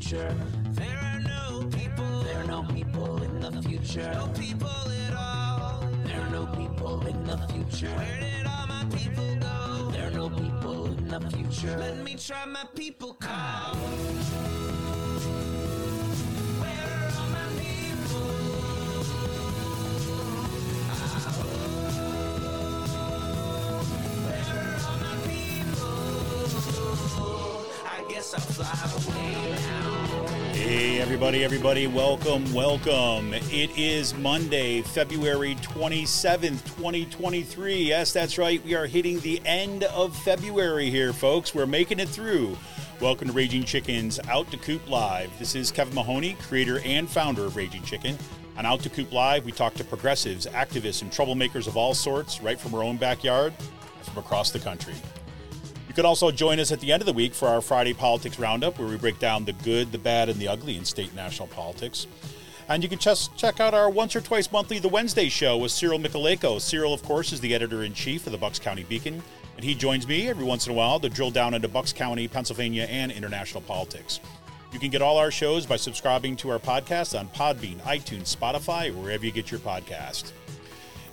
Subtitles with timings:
[0.00, 0.34] future.
[0.70, 2.22] There are no people.
[2.22, 4.10] There are no people in the future.
[4.14, 4.68] No people
[5.06, 5.86] at all.
[6.04, 7.94] There are no people in the future.
[7.96, 9.90] Where did all my people go?
[9.90, 11.76] There are no people in the future.
[11.78, 13.74] Let me try my people call.
[16.62, 18.30] Where are all my people?
[27.84, 29.19] I guess I'll fly away
[31.10, 33.34] everybody, everybody, welcome, welcome.
[33.50, 37.82] It is Monday, February 27th, 2023.
[37.82, 38.64] Yes, that's right.
[38.64, 41.52] We are hitting the end of February here, folks.
[41.52, 42.56] We're making it through.
[43.00, 45.36] Welcome to Raging Chicken's Out to Coop Live.
[45.40, 48.16] This is Kevin Mahoney, creator and founder of Raging Chicken.
[48.56, 52.40] On Out to Coop Live, we talk to progressives, activists, and troublemakers of all sorts,
[52.40, 53.52] right from our own backyard
[54.02, 54.94] from across the country.
[56.00, 58.78] Can also join us at the end of the week for our Friday Politics Roundup,
[58.78, 61.48] where we break down the good, the bad, and the ugly in state and national
[61.48, 62.06] politics.
[62.70, 65.72] And you can just check out our once or twice monthly The Wednesday Show with
[65.72, 66.58] Cyril Mychalejko.
[66.58, 69.22] Cyril, of course, is the editor in chief of the Bucks County Beacon,
[69.56, 72.26] and he joins me every once in a while to drill down into Bucks County,
[72.26, 74.20] Pennsylvania, and international politics.
[74.72, 78.90] You can get all our shows by subscribing to our podcast on Podbean, iTunes, Spotify,
[78.94, 80.32] wherever you get your podcast.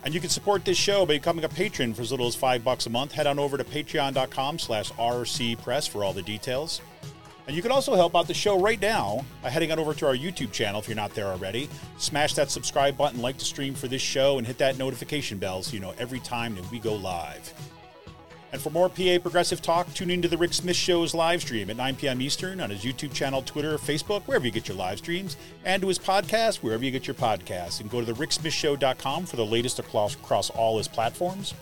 [0.03, 2.63] And you can support this show by becoming a patron for as little as five
[2.63, 3.11] bucks a month.
[3.11, 6.81] Head on over to patreon.com slash rcpress for all the details.
[7.47, 10.07] And you can also help out the show right now by heading on over to
[10.07, 11.69] our YouTube channel if you're not there already.
[11.97, 15.63] Smash that subscribe button, like the stream for this show, and hit that notification bell
[15.63, 17.53] so you know every time that we go live.
[18.53, 21.75] And for more PA Progressive Talk, tune into the Rick Smith Show's live stream at
[21.75, 22.21] 9 p.m.
[22.21, 25.35] Eastern on his YouTube channel, Twitter, Facebook, wherever you get your live streams,
[25.65, 27.81] and to his podcast, wherever you get your podcasts.
[27.81, 31.53] And go to the ricksmithshow.com for the latest across, across all his platforms.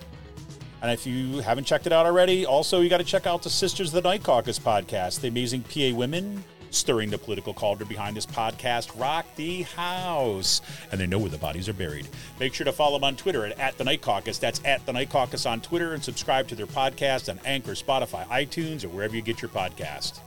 [0.83, 3.49] And if you haven't checked it out already, also you got to check out the
[3.49, 8.15] Sisters of the Night Caucus podcast, the amazing PA women stirring the political cauldron behind
[8.15, 10.61] this podcast, Rock the House.
[10.91, 12.07] And they know where the bodies are buried.
[12.39, 14.37] Make sure to follow them on Twitter at, at the Night Caucus.
[14.37, 18.25] That's at the Night Caucus on Twitter and subscribe to their podcast on Anchor, Spotify,
[18.27, 20.19] iTunes, or wherever you get your podcast.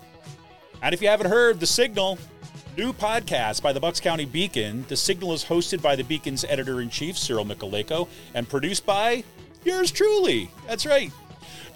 [0.83, 2.19] And if you haven't heard, The Signal,
[2.77, 4.85] new podcast by the Bucks County Beacon.
[4.87, 9.25] The Signal is hosted by the Beacon's editor in chief, Cyril Mychalejko, and produced by
[9.65, 10.51] yours truly.
[10.67, 11.11] That's right.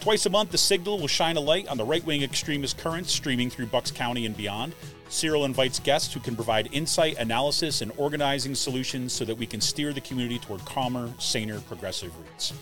[0.02, 3.12] Twice a month, The Signal will shine a light on the right wing extremist currents
[3.12, 4.74] streaming through Bucks County and beyond.
[5.08, 9.60] Cyril invites guests who can provide insight, analysis, and organizing solutions so that we can
[9.60, 12.52] steer the community toward calmer, saner, progressive roots.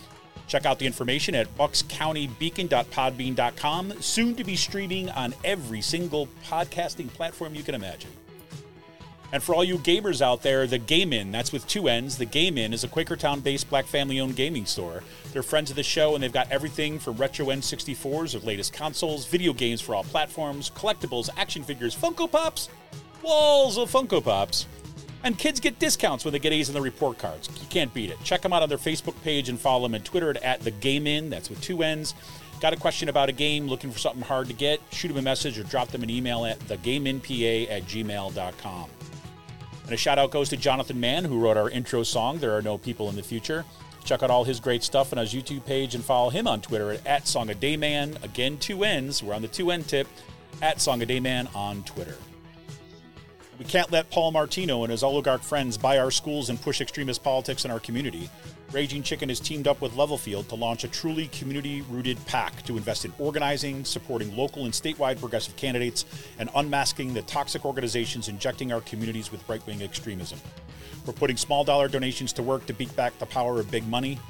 [0.48, 7.54] Check out the information at buckscountybeacon.podbean.com, soon to be streaming on every single podcasting platform
[7.54, 8.10] you can imagine.
[9.32, 12.24] And for all you gamers out there, the Game Inn, that's with two N's, the
[12.24, 15.02] Game Inn is a Quakertown based black family owned gaming store.
[15.32, 19.26] They're friends of the show and they've got everything from retro N64s of latest consoles,
[19.26, 22.68] video games for all platforms, collectibles, action figures, Funko Pops,
[23.22, 24.66] walls of Funko Pops.
[25.22, 27.48] And kids get discounts when they get A's in the report cards.
[27.60, 28.16] You can't beat it.
[28.24, 31.06] Check them out on their Facebook page and follow them on Twitter at, the Game
[31.06, 32.14] Inn, that's with two N's.
[32.60, 35.22] Got a question about a game, looking for something hard to get, shoot them a
[35.22, 38.90] message or drop them an email at thegameinpa at gmail.com.
[39.90, 42.62] And a shout out goes to Jonathan Mann, who wrote our intro song, There Are
[42.62, 43.64] No People in the Future.
[44.04, 46.92] Check out all his great stuff on his YouTube page and follow him on Twitter
[47.04, 48.22] at, SongADayMann.
[48.22, 49.20] Again, two N's.
[49.20, 50.06] We're on the two N tip
[50.62, 52.14] at SongADayMann on Twitter.
[53.58, 57.24] We can't let Paul Martino and his oligarch friends buy our schools and push extremist
[57.24, 58.30] politics in our community.
[58.72, 62.76] Raging Chicken has teamed up with Levelfield to launch a truly community rooted pack to
[62.76, 66.04] invest in organizing, supporting local and statewide progressive candidates,
[66.38, 70.38] and unmasking the toxic organizations injecting our communities with right wing extremism.
[71.04, 74.20] We're putting small dollar donations to work to beat back the power of big money.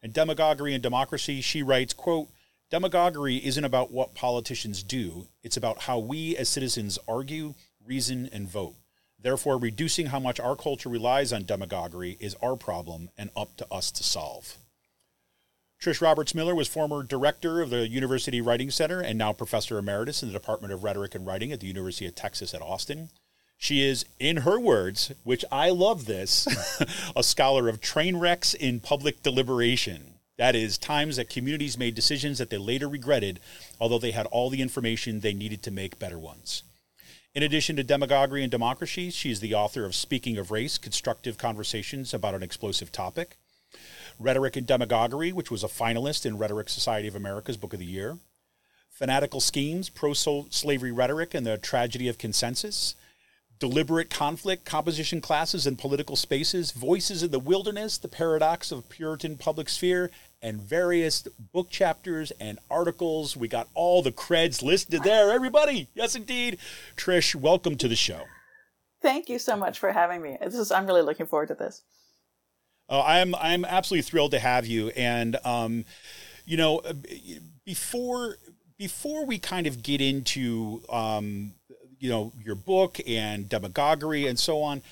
[0.00, 2.28] In Demagoguery and Democracy, she writes, quote,
[2.70, 7.54] Demagoguery isn't about what politicians do, it's about how we as citizens argue,
[7.84, 8.76] reason, and vote.
[9.20, 13.66] Therefore, reducing how much our culture relies on demagoguery is our problem and up to
[13.72, 14.56] us to solve.
[15.80, 20.22] Trish Roberts Miller was former director of the University Writing Center and now professor emeritus
[20.22, 23.08] in the Department of Rhetoric and Writing at the University of Texas at Austin.
[23.56, 26.46] She is, in her words, which I love this,
[27.16, 30.16] a scholar of train wrecks in public deliberation.
[30.36, 33.40] That is, times that communities made decisions that they later regretted,
[33.80, 36.62] although they had all the information they needed to make better ones.
[37.34, 41.38] In addition to Demagoguery and Democracy, she is the author of Speaking of Race Constructive
[41.38, 43.38] Conversations about an Explosive Topic,
[44.20, 47.86] Rhetoric and Demagoguery, which was a finalist in Rhetoric Society of America's Book of the
[47.86, 48.18] Year,
[48.90, 52.94] Fanatical Schemes, Pro Slavery Rhetoric and the Tragedy of Consensus,
[53.58, 59.38] deliberate conflict, composition classes and political spaces, voices in the wilderness, the paradox of Puritan
[59.38, 60.10] public sphere,
[60.42, 63.38] and various book chapters and articles.
[63.38, 65.88] We got all the creds listed there, everybody.
[65.94, 66.58] Yes, indeed.
[66.94, 68.24] Trish, welcome to the show.
[69.00, 70.36] Thank you so much for having me.
[70.42, 71.82] This is, I'm really looking forward to this.
[72.90, 74.88] Oh, I'm I'm absolutely thrilled to have you.
[74.90, 75.84] And um,
[76.44, 76.82] you know,
[77.64, 78.36] before
[78.76, 81.52] before we kind of get into um,
[82.00, 84.82] you know your book and demagoguery and so on,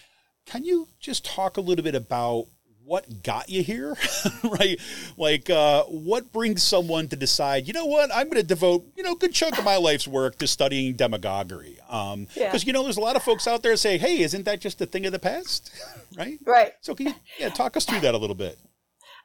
[0.47, 2.47] can you just talk a little bit about
[2.85, 3.97] what got you here,
[4.45, 4.81] right?
[5.19, 9.03] Like, uh, what brings someone to decide, you know what, I'm going to devote, you
[9.03, 11.78] know, a good chunk of my life's work to studying demagoguery?
[11.89, 12.55] Because, um, yeah.
[12.55, 14.87] you know, there's a lot of folks out there say, hey, isn't that just a
[14.87, 15.71] thing of the past?
[16.19, 16.39] right?
[16.45, 16.73] Right.
[16.83, 18.59] So, can you, yeah, talk us through that a little bit.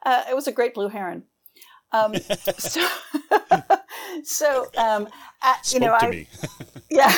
[0.04, 1.24] Uh, it was a great blue heron.
[1.92, 2.14] Um,
[2.58, 2.86] so,
[4.24, 5.08] so um,
[5.72, 6.26] you know, I,
[6.90, 7.14] yeah,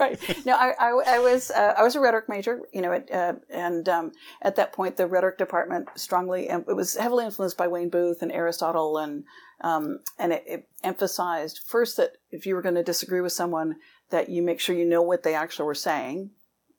[0.00, 0.18] right.
[0.46, 3.34] No, I, I, I was uh, I was a rhetoric major, you know, at, uh,
[3.50, 7.68] and um, at that point, the rhetoric department strongly and it was heavily influenced by
[7.68, 9.24] Wayne Booth and Aristotle, and
[9.60, 13.76] um, and it, it, emphasized first that if you were going to disagree with someone,
[14.10, 16.30] that you make sure you know what they actually were saying,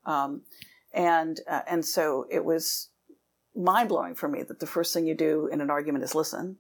[0.06, 0.42] um,
[0.94, 2.90] and uh, and so it was
[3.56, 6.58] mind blowing for me that the first thing you do in an argument is listen.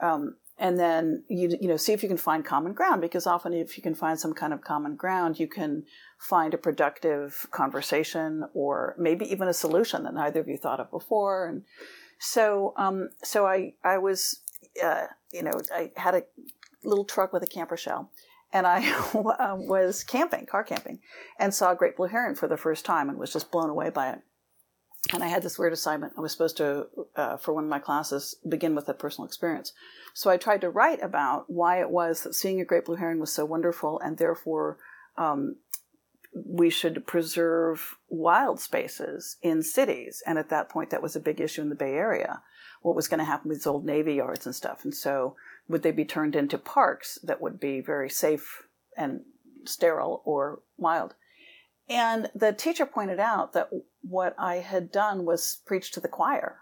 [0.00, 3.52] Um, and then you you know see if you can find common ground because often
[3.52, 5.84] if you can find some kind of common ground you can
[6.18, 10.90] find a productive conversation or maybe even a solution that neither of you thought of
[10.90, 11.46] before.
[11.46, 11.62] And
[12.18, 14.40] so um, so I I was
[14.84, 16.22] uh, you know I had a
[16.84, 18.10] little truck with a camper shell
[18.52, 18.90] and I
[19.38, 21.00] um, was camping car camping
[21.38, 23.90] and saw a great blue heron for the first time and was just blown away
[23.90, 24.20] by it
[25.12, 26.12] and I had this weird assignment.
[26.16, 26.86] I was supposed to,
[27.16, 29.72] uh, for one of my classes, begin with a personal experience.
[30.14, 33.18] So I tried to write about why it was that seeing a great blue heron
[33.18, 34.78] was so wonderful, and therefore
[35.16, 35.56] um,
[36.34, 40.22] we should preserve wild spaces in cities.
[40.26, 42.42] And at that point, that was a big issue in the Bay Area.
[42.82, 44.84] What was going to happen with these old Navy yards and stuff?
[44.84, 45.34] And so,
[45.70, 48.64] would they be turned into parks that would be very safe
[48.96, 49.20] and
[49.64, 51.14] sterile or wild?
[51.88, 53.70] And the teacher pointed out that
[54.02, 56.58] what I had done was preach to the choir.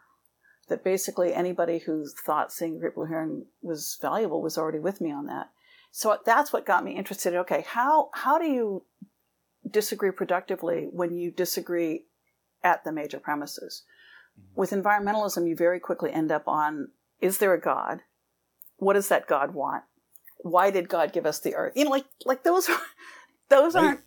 [0.69, 5.11] That basically anybody who thought seeing Great Blue Heron was valuable was already with me
[5.11, 5.49] on that.
[5.91, 7.35] So that's what got me interested.
[7.35, 8.85] Okay, how how do you
[9.71, 12.05] disagree productively when you disagree
[12.63, 13.85] at the major premises?
[14.39, 14.61] Mm-hmm.
[14.61, 16.89] With environmentalism, you very quickly end up on:
[17.23, 18.01] Is there a God?
[18.79, 19.85] What does that God want?
[20.39, 21.75] Why did God give us the earth?
[21.77, 22.69] You know, like like those
[23.49, 24.01] those aren't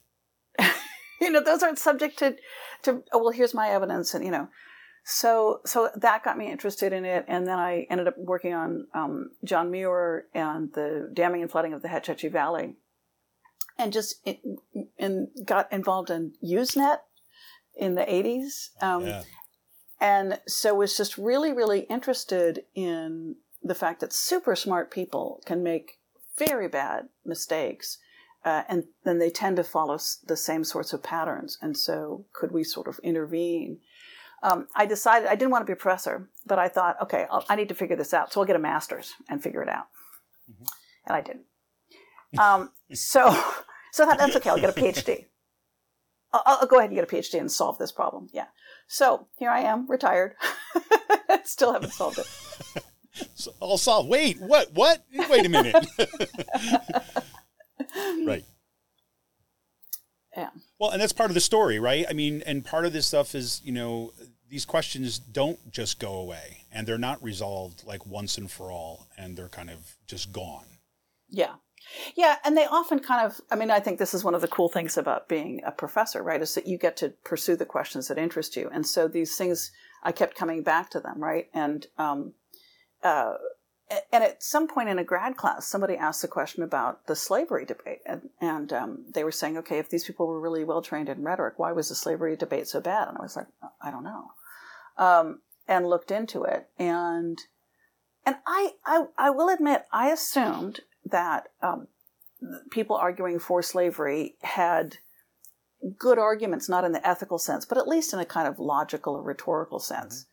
[1.21, 2.35] you know, those aren't subject to,
[2.83, 4.13] to, oh, well, here's my evidence.
[4.13, 4.49] And, you know,
[5.03, 7.25] so, so that got me interested in it.
[7.27, 11.73] And then I ended up working on, um, John Muir and the damming and flooding
[11.73, 12.75] of the Hetch Hetchy Valley
[13.77, 14.41] and just, it,
[14.97, 16.97] and got involved in Usenet
[17.75, 18.69] in the 80s.
[18.81, 19.23] Um, yeah.
[19.99, 25.63] And so was just really, really interested in the fact that super smart people can
[25.63, 25.99] make
[26.37, 27.99] very bad mistakes
[28.43, 31.57] uh, and then they tend to follow the same sorts of patterns.
[31.61, 33.79] And so, could we sort of intervene?
[34.41, 37.45] Um, I decided I didn't want to be a professor, but I thought, okay, I'll,
[37.49, 38.33] i need to figure this out.
[38.33, 39.85] So I'll get a master's and figure it out.
[40.51, 40.63] Mm-hmm.
[41.05, 41.45] And I didn't.
[42.39, 43.31] Um, so,
[43.91, 44.49] so that, that's okay.
[44.49, 45.25] I'll get a PhD.
[46.33, 48.29] I'll, I'll, go ahead and get a PhD and solve this problem.
[48.31, 48.47] Yeah.
[48.87, 50.33] So here I am, retired.
[51.43, 52.83] Still haven't solved it.
[53.35, 54.07] So I'll solve.
[54.07, 54.71] Wait, what?
[54.73, 55.03] What?
[55.29, 55.85] Wait a minute.
[58.25, 58.45] right.
[60.35, 60.49] Yeah.
[60.79, 62.05] Well, and that's part of the story, right?
[62.09, 64.13] I mean, and part of this stuff is, you know,
[64.49, 69.07] these questions don't just go away and they're not resolved like once and for all
[69.17, 70.65] and they're kind of just gone.
[71.29, 71.55] Yeah.
[72.15, 74.47] Yeah, and they often kind of I mean, I think this is one of the
[74.47, 76.41] cool things about being a professor, right?
[76.41, 78.69] Is that you get to pursue the questions that interest you.
[78.71, 79.71] And so these things
[80.03, 81.47] I kept coming back to them, right?
[81.53, 82.33] And um
[83.03, 83.35] uh
[84.11, 87.65] and at some point in a grad class, somebody asked a question about the slavery
[87.65, 91.09] debate, and, and um, they were saying, "Okay, if these people were really well trained
[91.09, 93.47] in rhetoric, why was the slavery debate so bad?" And I was like,
[93.81, 94.31] "I don't know,"
[94.97, 97.37] um, and looked into it, and
[98.25, 101.87] and I, I I will admit, I assumed that um,
[102.69, 104.97] people arguing for slavery had
[105.97, 109.15] good arguments, not in the ethical sense, but at least in a kind of logical
[109.15, 110.27] or rhetorical sense.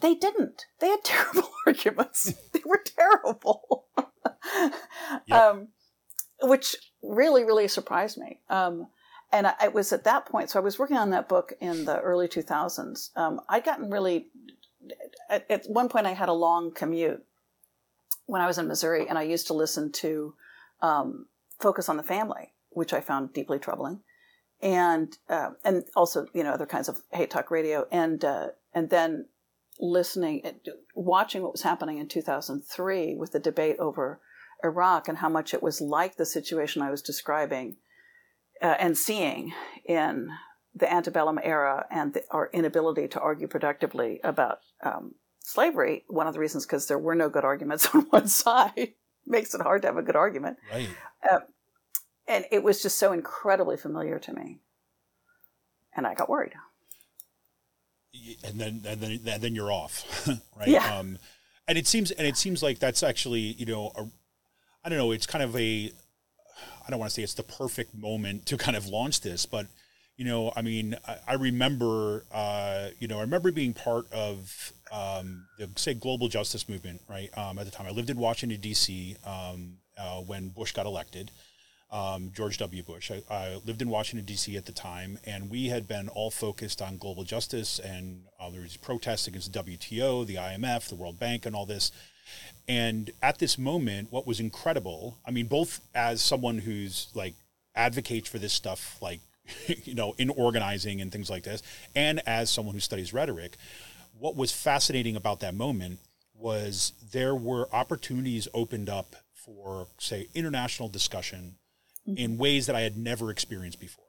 [0.00, 0.66] They didn't.
[0.80, 2.32] They had terrible arguments.
[2.52, 3.86] they were terrible.
[5.26, 5.40] yep.
[5.40, 5.68] um,
[6.42, 8.40] which really, really surprised me.
[8.48, 8.88] Um,
[9.32, 11.84] and I, it was at that point, so I was working on that book in
[11.84, 13.16] the early 2000s.
[13.16, 14.26] Um, I'd gotten really,
[15.30, 17.24] at, at, one point, I had a long commute
[18.26, 20.34] when I was in Missouri, and I used to listen to
[20.82, 21.26] um,
[21.60, 24.00] Focus on the Family, which I found deeply troubling,
[24.60, 28.90] and uh, and also you know other kinds of hate talk radio, and uh, and
[28.90, 29.26] then
[29.80, 30.42] listening,
[30.94, 34.20] watching what was happening in 2003 with the debate over
[34.64, 37.76] Iraq and how much it was like the situation I was describing
[38.60, 39.52] uh, and seeing
[39.84, 40.28] in
[40.74, 46.04] the antebellum era and the, our inability to argue productively about um, slavery.
[46.08, 48.94] One of the reasons because there were no good arguments on one side
[49.26, 50.58] makes it hard to have a good argument.
[50.72, 50.88] Right.
[51.28, 51.40] Uh,
[52.26, 54.60] and it was just so incredibly familiar to me,
[55.94, 56.52] and I got worried.
[58.44, 60.28] And then, and then, and then you're off,
[60.58, 60.68] right?
[60.68, 60.98] Yeah.
[60.98, 61.18] Um,
[61.66, 64.06] and it seems, and it seems like that's actually, you know, a,
[64.84, 65.12] I don't know.
[65.12, 65.92] It's kind of a
[66.86, 69.66] I don't want to say it's the perfect moment to kind of launch this, but
[70.16, 74.72] you know, I mean, I, I remember, uh, you know, I remember being part of
[74.92, 77.30] um, the say global justice movement, right?
[77.36, 79.16] Um, at the time, I lived in Washington D.C.
[79.24, 81.30] Um, uh, when Bush got elected,
[81.92, 82.82] um, George W.
[82.82, 83.10] Bush.
[83.10, 84.56] I, I, lived in Washington D.C.
[84.56, 88.62] at the time, and we had been all focused on global justice, and uh, there
[88.62, 91.92] was protests against the WTO, the IMF, the World Bank, and all this.
[92.66, 97.34] And at this moment, what was incredible, I mean, both as someone who's like
[97.74, 99.20] advocates for this stuff, like,
[99.66, 101.62] you know, in organizing and things like this,
[101.94, 103.58] and as someone who studies rhetoric,
[104.18, 105.98] what was fascinating about that moment
[106.34, 111.56] was there were opportunities opened up for, say, international discussion
[112.08, 112.16] mm-hmm.
[112.16, 114.02] in ways that I had never experienced before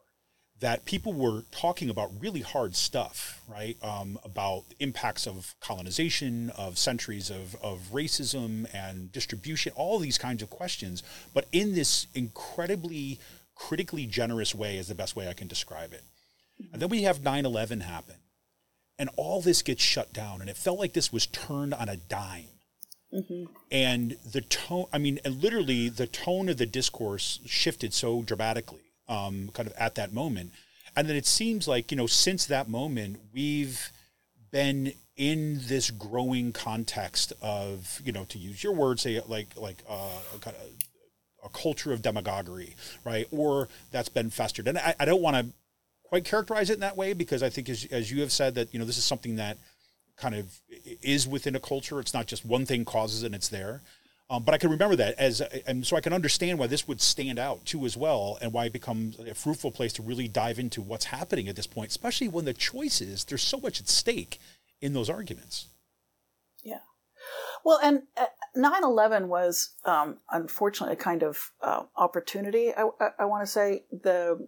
[0.60, 3.76] that people were talking about really hard stuff, right?
[3.82, 10.42] Um, about impacts of colonization, of centuries of, of racism and distribution, all these kinds
[10.42, 11.02] of questions,
[11.34, 13.18] but in this incredibly
[13.54, 16.02] critically generous way is the best way I can describe it.
[16.72, 18.16] And then we have 9 11 happen,
[18.98, 21.96] and all this gets shut down, and it felt like this was turned on a
[21.96, 22.53] dime.
[23.14, 23.44] Mm-hmm.
[23.70, 29.50] And the tone, I mean, literally, the tone of the discourse shifted so dramatically um,
[29.52, 30.52] kind of at that moment.
[30.96, 33.90] And then it seems like, you know, since that moment, we've
[34.50, 39.82] been in this growing context of, you know, to use your words, say like, like
[39.88, 40.70] uh, a, kind of
[41.44, 43.28] a culture of demagoguery, right?
[43.30, 44.66] Or that's been festered.
[44.66, 45.52] And I, I don't want to
[46.04, 48.72] quite characterize it in that way because I think, as, as you have said, that,
[48.72, 49.58] you know, this is something that
[50.16, 50.60] kind of
[51.02, 52.00] is within a culture.
[52.00, 53.82] It's not just one thing causes it and it's there.
[54.30, 57.00] Um, but I can remember that as, and so I can understand why this would
[57.00, 60.58] stand out too as well, and why it becomes a fruitful place to really dive
[60.58, 64.40] into what's happening at this point, especially when the choices there's so much at stake
[64.80, 65.66] in those arguments.
[66.62, 66.80] Yeah,
[67.64, 68.26] well, and uh,
[68.56, 72.72] 9/11 was um, unfortunately a kind of uh, opportunity.
[72.74, 74.46] I, I, I want to say the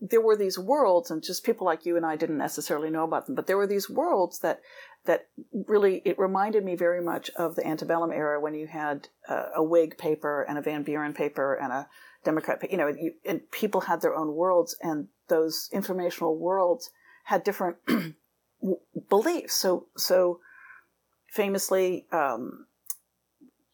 [0.00, 3.26] there were these worlds, and just people like you and I didn't necessarily know about
[3.26, 4.60] them, but there were these worlds that
[5.04, 5.28] that
[5.66, 9.62] really it reminded me very much of the antebellum era when you had uh, a
[9.62, 11.88] Whig paper and a Van Buren paper and a
[12.24, 16.90] Democrat, you know, you, and people had their own worlds, and those informational worlds
[17.24, 17.76] had different
[19.08, 19.54] beliefs.
[19.54, 20.40] So, so
[21.30, 22.66] famously, um,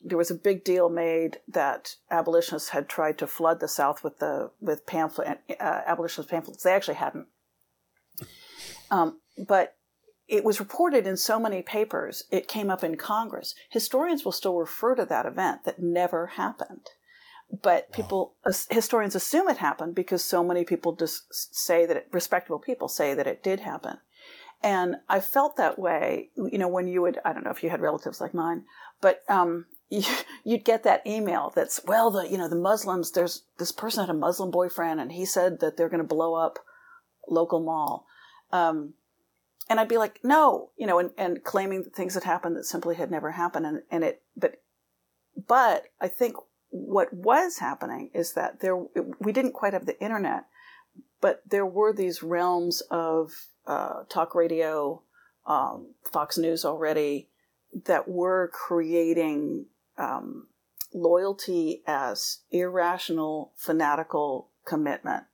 [0.02, 4.18] there was a big deal made that abolitionists had tried to flood the South with
[4.18, 6.62] the with pamphlet uh, abolitionist pamphlets.
[6.62, 7.26] They actually hadn't,
[8.90, 9.76] um, but
[10.28, 13.54] it was reported in so many papers, it came up in Congress.
[13.70, 16.90] Historians will still refer to that event that never happened.
[17.50, 17.97] But wow.
[17.97, 18.35] people,
[18.70, 23.14] historians assume it happened because so many people just say that it, respectable people say
[23.14, 23.99] that it did happen.
[24.62, 27.70] And I felt that way, you know, when you would, I don't know if you
[27.70, 28.64] had relatives like mine,
[29.00, 30.02] but, um, you,
[30.44, 34.14] would get that email that's, well, the, you know, the Muslims, there's, this person had
[34.14, 36.58] a Muslim boyfriend and he said that they're going to blow up
[37.26, 38.04] local mall.
[38.52, 38.92] Um,
[39.68, 42.64] and I'd be like, no, you know, and, and claiming that things had happened that
[42.64, 43.66] simply had never happened.
[43.66, 44.62] And, and it, but,
[45.46, 46.37] but I think
[46.70, 48.76] what was happening is that there,
[49.20, 50.44] we didn't quite have the internet,
[51.20, 53.32] but there were these realms of
[53.66, 55.02] uh, talk radio,
[55.46, 57.28] um, Fox News already
[57.84, 59.66] that were creating
[59.98, 60.46] um,
[60.94, 65.25] loyalty as irrational, fanatical commitment,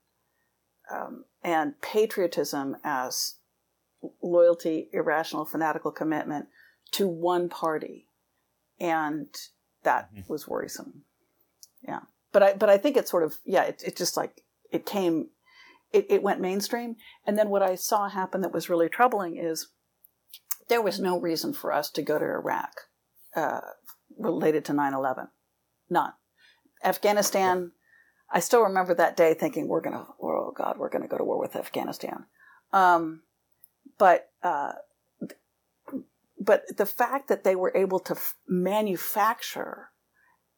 [0.90, 3.34] um, and patriotism as
[4.22, 6.46] loyalty, irrational, fanatical commitment
[6.92, 8.08] to one party.
[8.80, 9.28] And
[9.82, 10.32] that mm-hmm.
[10.32, 11.02] was worrisome.
[11.82, 12.00] Yeah.
[12.32, 14.42] But I, but I think it's sort of, yeah, it, it just like,
[14.72, 15.28] it came,
[15.92, 16.96] it, it went mainstream.
[17.26, 19.68] And then what I saw happen that was really troubling is
[20.68, 22.72] there was no reason for us to go to Iraq
[23.36, 23.60] uh,
[24.18, 25.28] related to 9/11.
[25.90, 26.12] None.
[26.82, 27.72] Afghanistan.
[28.32, 31.38] I still remember that day thinking we're gonna, oh God, we're gonna go to war
[31.38, 32.24] with Afghanistan.
[32.72, 33.22] Um,
[33.98, 34.72] but uh,
[36.38, 39.90] but the fact that they were able to f- manufacture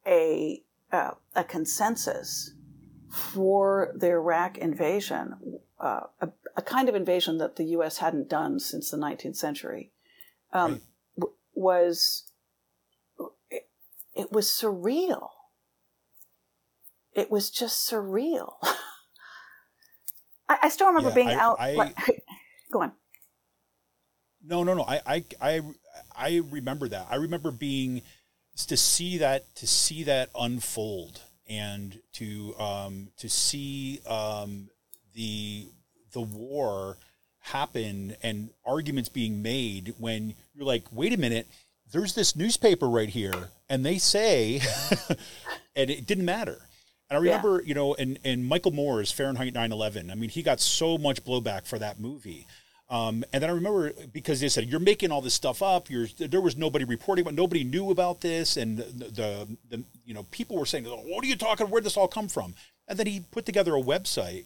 [0.07, 0.63] a
[0.93, 2.55] uh, a consensus
[3.11, 5.37] for the Iraq invasion,
[5.81, 7.99] uh, a, a, kind of invasion that the U.S.
[7.99, 9.91] hadn't done since the 19th century,
[10.53, 10.83] um, right.
[11.19, 12.31] w- was
[13.51, 13.69] it,
[14.15, 15.29] it was surreal.
[17.15, 18.55] It was just surreal.
[20.49, 21.57] I, I, still remember yeah, being I, out.
[21.59, 21.97] I, like,
[22.73, 22.93] go on.
[24.47, 24.85] No, no, no.
[24.85, 25.61] I, I, I,
[26.17, 27.07] I remember that.
[27.11, 28.03] I remember being
[28.69, 34.69] to see that to see that unfold and to um, to see um,
[35.15, 35.67] the
[36.13, 36.97] the war
[37.41, 41.47] happen and arguments being made when you're like, wait a minute,
[41.93, 44.61] there's this newspaper right here, and they say,
[45.77, 46.59] and it didn't matter.
[47.09, 47.69] And I remember, yeah.
[47.69, 50.11] you know, and and Michael Moore's Fahrenheit 9/11.
[50.11, 52.47] I mean, he got so much blowback for that movie.
[52.89, 55.91] Um, and then I remember because they said you're making all this stuff up.
[55.91, 60.15] You're, there was nobody reporting, but nobody knew about this, and the, the, the you
[60.15, 61.69] know people were saying, "What are you talking?
[61.69, 62.55] Where did this all come from?"
[62.87, 64.45] And then he put together a website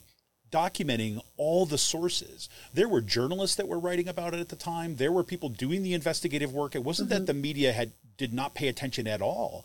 [0.50, 2.48] documenting all the sources.
[2.72, 4.96] There were journalists that were writing about it at the time.
[4.96, 6.74] There were people doing the investigative work.
[6.74, 7.20] It wasn't mm-hmm.
[7.20, 9.64] that the media had did not pay attention at all.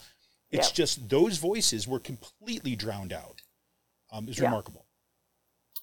[0.51, 0.75] It's yeah.
[0.75, 3.41] just those voices were completely drowned out.
[4.12, 4.46] Um, it's yeah.
[4.46, 4.86] remarkable.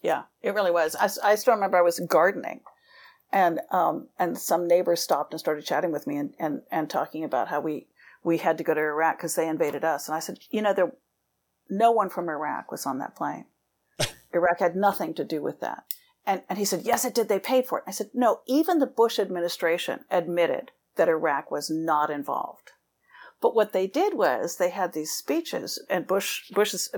[0.02, 0.94] Yeah, it really was.
[0.96, 2.60] I, I still remember I was gardening
[3.32, 7.24] and um, and some neighbors stopped and started chatting with me and, and, and talking
[7.24, 7.86] about how we
[8.22, 10.08] we had to go to Iraq because they invaded us.
[10.08, 10.92] And I said, you know, there
[11.68, 13.46] no one from Iraq was on that plane.
[14.32, 15.84] Iraq had nothing to do with that.
[16.26, 17.28] And and he said, yes, it did.
[17.28, 17.84] They paid for it.
[17.86, 18.40] I said, no.
[18.46, 22.72] Even the Bush administration admitted that Iraq was not involved.
[23.40, 26.94] But what they did was they had these speeches, and Bush Bush's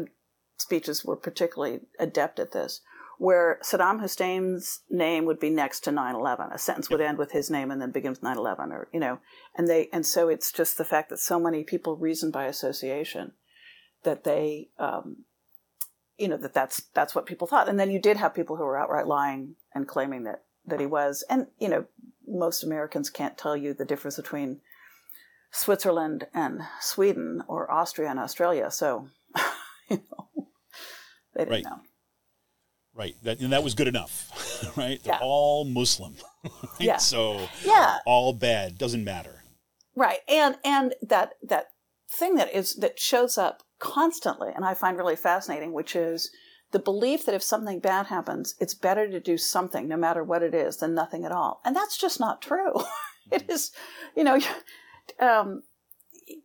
[0.58, 2.80] speeches were particularly adept at this,
[3.18, 6.52] where Saddam Hussein's name would be next to 9/11.
[6.52, 9.18] A sentence would end with his name and then begin with 9/11, or you know,
[9.54, 13.32] and they and so it's just the fact that so many people reason by association
[14.02, 15.24] that they, um,
[16.18, 17.68] you know, that that's that's what people thought.
[17.68, 20.86] And then you did have people who were outright lying and claiming that that he
[20.86, 21.24] was.
[21.28, 21.86] And you know,
[22.26, 24.60] most Americans can't tell you the difference between
[25.50, 28.70] Switzerland and Sweden or Austria and Australia.
[28.70, 29.08] So,
[29.88, 30.48] you know,
[31.34, 31.64] they didn't right.
[31.64, 31.80] know.
[32.94, 33.16] Right.
[33.24, 34.30] That, and that was good enough,
[34.76, 35.02] right?
[35.02, 35.20] They're yeah.
[35.22, 36.16] all Muslim.
[36.44, 36.80] Right?
[36.80, 36.96] Yeah.
[36.98, 38.00] So yeah.
[38.04, 38.76] all bad.
[38.76, 39.44] Doesn't matter.
[39.96, 40.18] Right.
[40.28, 41.68] And and that that
[42.10, 46.30] thing that is that shows up constantly and I find really fascinating, which is
[46.72, 50.42] the belief that if something bad happens, it's better to do something, no matter what
[50.42, 51.60] it is, than nothing at all.
[51.64, 52.74] And that's just not true.
[53.32, 54.18] it mm-hmm.
[54.18, 54.40] you know,
[55.20, 55.62] um,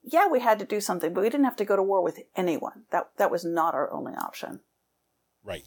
[0.03, 2.19] yeah, we had to do something, but we didn't have to go to war with
[2.35, 2.83] anyone.
[2.91, 4.61] That that was not our only option.
[5.43, 5.63] Right.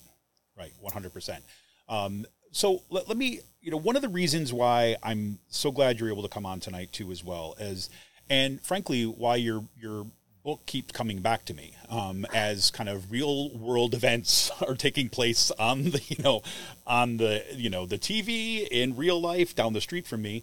[0.56, 1.40] Right, 100%.
[1.88, 5.98] Um, so let, let, me, you know, one of the reasons why I'm so glad
[5.98, 7.88] you're able to come on tonight too, as well as,
[8.28, 10.06] and frankly, why your your
[10.42, 15.08] book keeps coming back to me um, as kind of real world events are taking
[15.08, 16.42] place on the, you know,
[16.86, 20.42] on the, you know, the TV in real life down the street from me.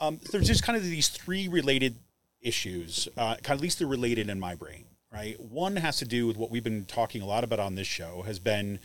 [0.00, 1.96] Um, there's just kind of these three related
[2.40, 5.38] issues, uh, kind of at least they're related in my brain, right?
[5.40, 8.22] One has to do with what we've been talking a lot about on this show
[8.22, 8.78] has been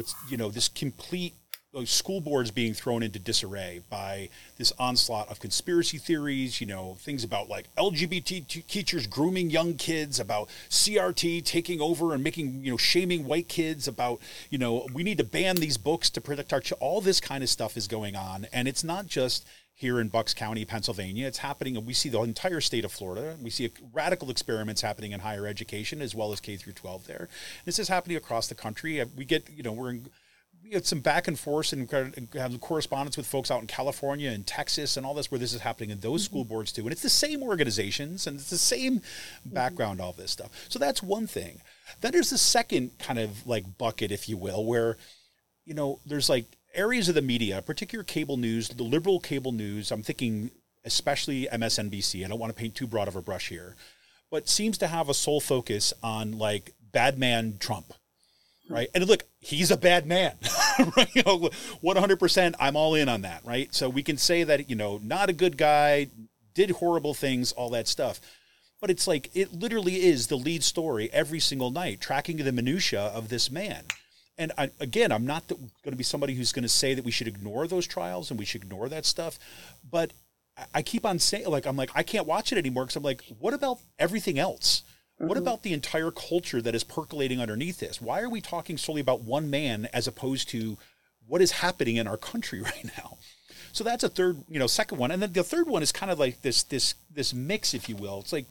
[0.00, 1.34] what's you know this complete
[1.84, 7.22] school boards being thrown into disarray by this onslaught of conspiracy theories, you know, things
[7.22, 12.76] about like LGBT teachers grooming young kids, about CRT taking over and making, you know,
[12.76, 14.18] shaming white kids, about,
[14.50, 17.48] you know, we need to ban these books to protect our, all this kind of
[17.48, 18.48] stuff is going on.
[18.52, 19.46] And it's not just
[19.80, 21.26] here in Bucks County, Pennsylvania.
[21.26, 23.34] It's happening, and we see the entire state of Florida.
[23.42, 27.30] We see radical experiments happening in higher education as well as K through 12 there.
[27.64, 29.02] This is happening across the country.
[29.16, 30.10] We get, you know, we're in,
[30.62, 31.90] we have some back and forth and
[32.34, 35.62] have correspondence with folks out in California and Texas and all this where this is
[35.62, 36.30] happening in those mm-hmm.
[36.30, 36.82] school boards too.
[36.82, 39.54] And it's the same organizations and it's the same mm-hmm.
[39.54, 40.08] background, mm-hmm.
[40.08, 40.50] all this stuff.
[40.68, 41.62] So that's one thing.
[42.02, 44.98] Then there's the second kind of like bucket, if you will, where,
[45.64, 49.90] you know, there's like areas of the media, particular cable news, the liberal cable news,
[49.90, 50.50] I'm thinking
[50.84, 52.24] especially MSNBC.
[52.24, 53.76] I don't want to paint too broad of a brush here,
[54.30, 57.92] but seems to have a sole focus on like bad man Trump.
[58.68, 58.88] Right.
[58.94, 60.34] And look, he's a bad man.
[60.96, 61.12] right.
[61.12, 61.50] You know,
[61.82, 63.44] 100% I'm all in on that.
[63.44, 63.74] Right.
[63.74, 66.06] So we can say that, you know, not a good guy,
[66.54, 68.20] did horrible things, all that stuff.
[68.80, 73.00] But it's like, it literally is the lead story every single night, tracking the minutia
[73.00, 73.84] of this man
[74.40, 77.10] and I, again, I'm not going to be somebody who's going to say that we
[77.10, 79.38] should ignore those trials and we should ignore that stuff,
[79.88, 80.12] but
[80.74, 83.22] I keep on saying, like, I'm like, I can't watch it anymore because I'm like,
[83.38, 84.82] what about everything else?
[85.20, 85.28] Mm-hmm.
[85.28, 88.00] What about the entire culture that is percolating underneath this?
[88.00, 90.78] Why are we talking solely about one man as opposed to
[91.26, 93.18] what is happening in our country right now?
[93.72, 96.10] So that's a third, you know, second one, and then the third one is kind
[96.10, 98.18] of like this this this mix, if you will.
[98.20, 98.46] It's like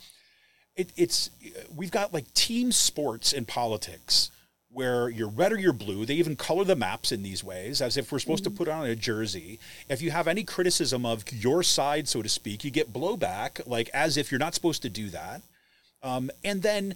[0.78, 1.30] it, it's
[1.76, 4.32] we've got like team sports in politics
[4.80, 6.06] where you're red or you're blue.
[6.06, 8.54] They even color the maps in these ways, as if we're supposed mm-hmm.
[8.54, 9.60] to put on a jersey.
[9.90, 13.90] If you have any criticism of your side, so to speak, you get blowback, like
[13.94, 15.42] as if you're not supposed to do that.
[16.02, 16.96] Um, and then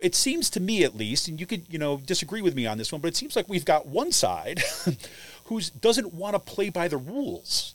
[0.00, 2.78] it seems to me, at least, and you could you know disagree with me on
[2.78, 4.62] this one, but it seems like we've got one side
[5.46, 7.74] who doesn't want to play by the rules,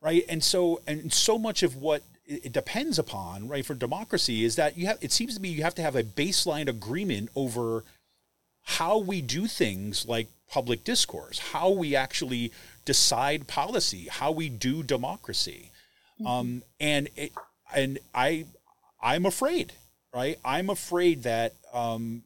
[0.00, 0.24] right?
[0.28, 4.76] And so and so much of what it depends upon, right, for democracy is that
[4.76, 4.98] you have.
[5.00, 7.84] It seems to me you have to have a baseline agreement over
[8.68, 12.52] how we do things like public discourse, how we actually
[12.84, 15.72] decide policy, how we do democracy.
[16.20, 16.26] Mm-hmm.
[16.26, 17.32] Um, and it,
[17.74, 18.44] and I
[19.02, 19.72] I'm afraid,
[20.14, 20.38] right?
[20.44, 22.22] I'm afraid that um,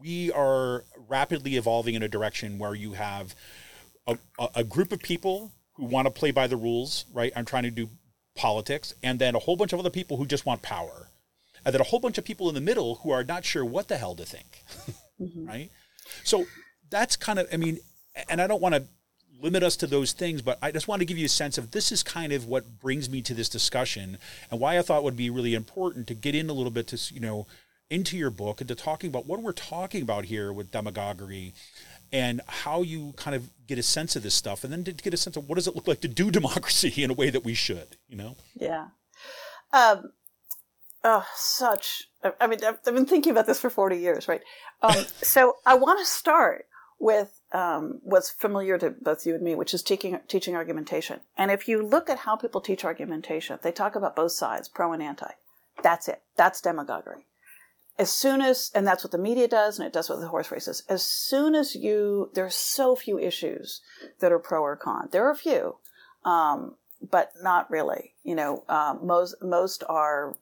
[0.00, 3.34] we are rapidly evolving in a direction where you have
[4.06, 4.16] a,
[4.54, 7.32] a group of people who want to play by the rules, right?
[7.34, 7.88] I'm trying to do
[8.36, 11.08] politics, and then a whole bunch of other people who just want power,
[11.64, 13.88] and then a whole bunch of people in the middle who are not sure what
[13.88, 14.62] the hell to think,
[15.20, 15.46] mm-hmm.
[15.46, 15.70] right?
[16.24, 16.46] So
[16.90, 17.78] that's kind of, I mean,
[18.28, 18.84] and I don't want to
[19.40, 21.70] limit us to those things, but I just want to give you a sense of
[21.70, 24.18] this is kind of what brings me to this discussion
[24.50, 27.14] and why I thought would be really important to get in a little bit to,
[27.14, 27.46] you know,
[27.88, 31.52] into your book and to talking about what we're talking about here with demagoguery
[32.12, 35.14] and how you kind of get a sense of this stuff and then to get
[35.14, 37.44] a sense of what does it look like to do democracy in a way that
[37.44, 38.36] we should, you know?
[38.54, 38.86] Yeah.
[39.72, 40.12] Um,
[41.04, 42.04] oh, such.
[42.40, 44.42] I mean, I've been thinking about this for 40 years, right?
[44.82, 46.66] Um, so I want to start
[46.98, 51.20] with um, what's familiar to both you and me, which is teaching, teaching argumentation.
[51.36, 54.92] And if you look at how people teach argumentation, they talk about both sides, pro
[54.92, 55.32] and anti.
[55.82, 56.22] That's it.
[56.36, 57.26] That's demagoguery.
[57.98, 60.50] As soon as, and that's what the media does, and it does with the horse
[60.50, 60.82] races.
[60.88, 63.80] As soon as you, there are so few issues
[64.20, 65.08] that are pro or con.
[65.10, 65.76] There are a few,
[66.24, 66.76] um,
[67.10, 68.14] but not really.
[68.22, 70.34] You know, um, most most are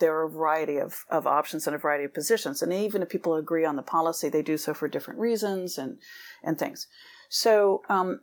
[0.00, 2.62] there are a variety of, of options and a variety of positions.
[2.62, 5.98] And even if people agree on the policy, they do so for different reasons and,
[6.42, 6.86] and things.
[7.28, 8.20] So, um,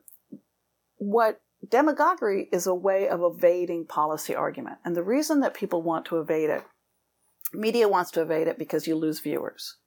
[0.98, 4.78] what demagoguery is a way of evading policy argument.
[4.84, 6.64] And the reason that people want to evade it,
[7.54, 9.78] media wants to evade it because you lose viewers.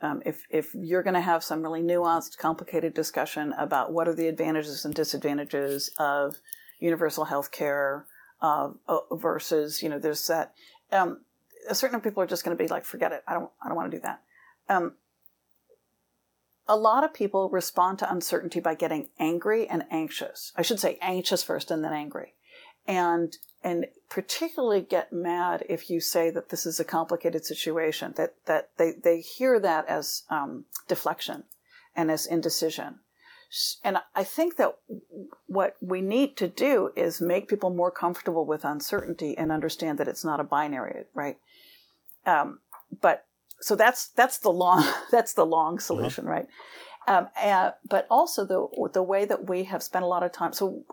[0.00, 4.14] Um, if, if you're going to have some really nuanced, complicated discussion about what are
[4.14, 6.36] the advantages and disadvantages of
[6.80, 8.06] universal health care
[8.42, 8.68] uh,
[9.12, 10.52] versus, you know, there's that
[10.92, 11.20] um,
[11.68, 13.22] a certain people are just going to be like, forget it.
[13.26, 14.20] I don't, I don't want to do that.
[14.68, 14.94] Um,
[16.68, 20.52] a lot of people respond to uncertainty by getting angry and anxious.
[20.56, 22.34] I should say anxious first and then angry.
[22.88, 28.34] And, and particularly get mad if you say that this is a complicated situation, that,
[28.46, 31.44] that they, they hear that as, um, deflection
[31.94, 33.00] and as indecision.
[33.84, 34.76] And I think that
[35.46, 40.08] what we need to do is make people more comfortable with uncertainty and understand that
[40.08, 41.38] it's not a binary, right?
[42.26, 42.60] Um,
[43.00, 43.26] but
[43.60, 45.82] so that's that's the long that's the long uh-huh.
[45.82, 46.46] solution, right?
[47.06, 50.52] Um, and, but also the the way that we have spent a lot of time.
[50.52, 50.84] So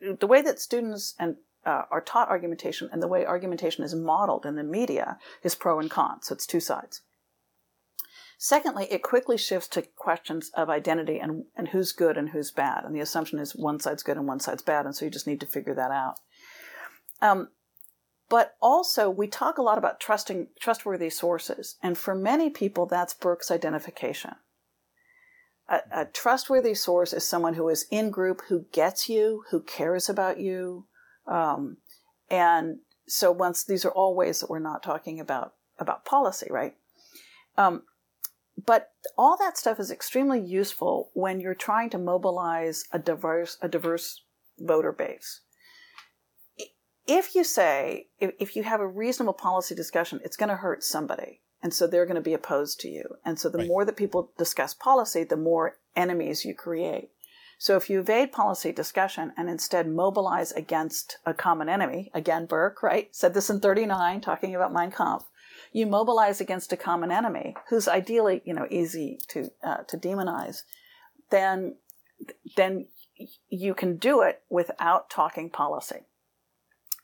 [0.00, 4.44] the way that students and uh, are taught argumentation and the way argumentation is modeled
[4.44, 6.22] in the media is pro and con.
[6.22, 7.02] So it's two sides.
[8.44, 12.82] Secondly, it quickly shifts to questions of identity and, and who's good and who's bad.
[12.84, 14.84] And the assumption is one side's good and one side's bad.
[14.84, 16.16] And so you just need to figure that out.
[17.20, 17.50] Um,
[18.28, 21.76] but also, we talk a lot about trusting trustworthy sources.
[21.84, 24.32] And for many people, that's Burke's identification.
[25.68, 30.08] A, a trustworthy source is someone who is in group, who gets you, who cares
[30.08, 30.86] about you.
[31.28, 31.76] Um,
[32.28, 36.74] and so once these are all ways that we're not talking about about policy, right?
[37.56, 37.82] Um,
[38.56, 43.68] but all that stuff is extremely useful when you're trying to mobilize a diverse a
[43.68, 44.22] diverse
[44.58, 45.40] voter base.
[47.06, 50.84] If you say if, if you have a reasonable policy discussion it's going to hurt
[50.84, 53.04] somebody and so they're going to be opposed to you.
[53.24, 53.68] And so the right.
[53.68, 57.10] more that people discuss policy the more enemies you create.
[57.58, 62.82] So if you evade policy discussion and instead mobilize against a common enemy again burke
[62.82, 65.26] right said this in 39 talking about mein kampf
[65.72, 70.62] you mobilize against a common enemy who's ideally, you know, easy to uh, to demonize,
[71.30, 71.76] then
[72.56, 72.86] then
[73.48, 76.00] you can do it without talking policy.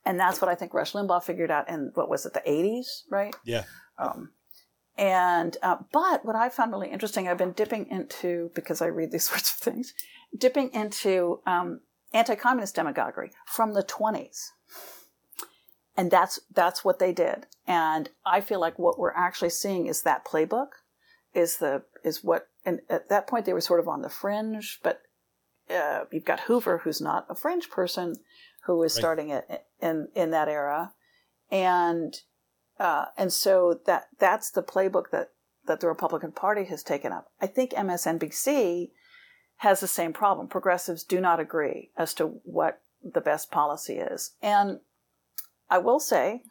[0.04, 3.02] And that's what I think Rush Limbaugh figured out in what was it, the 80s,
[3.10, 3.34] right?
[3.44, 3.64] Yeah.
[3.98, 4.30] Um,
[4.96, 9.12] and uh, but what I found really interesting, I've been dipping into because I read
[9.12, 9.94] these sorts of things,
[10.36, 11.80] dipping into um,
[12.12, 14.48] anti-communist demagoguery from the 20s
[15.98, 17.46] and that's that's what they did.
[17.66, 20.68] And i feel like what we're actually seeing is that playbook
[21.34, 24.80] is the is what and at that point they were sort of on the fringe
[24.82, 25.02] but
[25.70, 28.14] uh, you've got hoover who's not a fringe person
[28.64, 29.00] who was right.
[29.00, 30.92] starting it in in that era.
[31.50, 32.14] And
[32.78, 35.30] uh, and so that that's the playbook that
[35.66, 37.32] that the republican party has taken up.
[37.40, 38.90] I think msnbc
[39.56, 40.48] has the same problem.
[40.48, 44.32] Progressives do not agree as to what the best policy is.
[44.40, 44.80] And
[45.70, 46.42] I will say,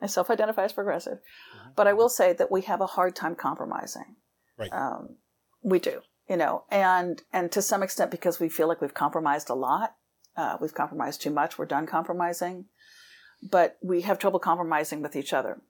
[0.00, 1.70] I self identify as progressive, mm-hmm.
[1.76, 4.16] but I will say that we have a hard time compromising.
[4.58, 4.72] Right.
[4.72, 5.16] Um,
[5.62, 9.48] we do, you know, and and to some extent because we feel like we've compromised
[9.48, 9.94] a lot,
[10.36, 11.58] uh, we've compromised too much.
[11.58, 12.66] We're done compromising,
[13.42, 15.62] but we have trouble compromising with each other.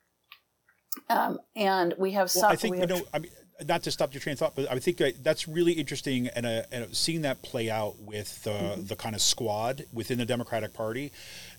[1.09, 2.53] Um, and we have well, some.
[2.53, 3.03] I think you know.
[3.15, 3.33] I mean,
[3.67, 6.63] not to stop your train of thought, but I think that's really interesting, and, uh,
[6.71, 8.85] and seeing that play out with uh, mm-hmm.
[8.85, 11.13] the kind of squad within the Democratic Party.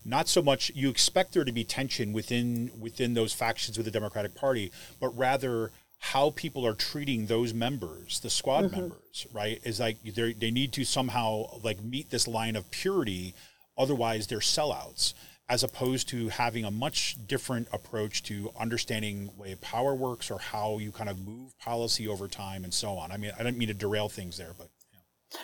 [0.04, 3.90] Not so much you expect there to be tension within within those factions of the
[3.90, 8.80] Democratic Party, but rather how people are treating those members, the squad mm-hmm.
[8.80, 9.60] members, right?
[9.64, 13.34] Is like they need to somehow like meet this line of purity,
[13.78, 15.14] otherwise they're sellouts
[15.48, 20.78] as opposed to having a much different approach to understanding way power works or how
[20.78, 23.12] you kind of move policy over time and so on.
[23.12, 25.00] I mean, I don't mean to derail things there, but yeah.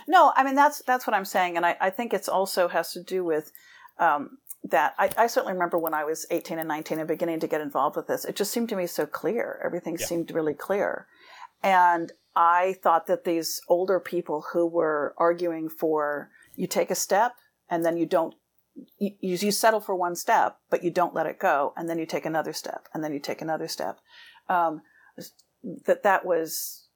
[0.08, 2.92] no, I mean that's that's what I'm saying, and I, I think it's also has
[2.92, 3.52] to do with
[3.98, 4.94] um, that.
[4.98, 7.96] I, I, certainly remember when I was 18 and 19 and beginning to get involved
[7.96, 8.24] with this.
[8.24, 9.60] It just seemed to me so clear.
[9.62, 10.06] Everything yeah.
[10.06, 11.06] seemed really clear,
[11.62, 17.34] and I thought that these older people who were arguing for you take a step
[17.68, 18.34] and then you don't
[18.98, 22.06] you, you settle for one step, but you don't let it go, and then you
[22.06, 23.98] take another step, and then you take another step.
[24.48, 24.82] Um,
[25.86, 26.86] that that was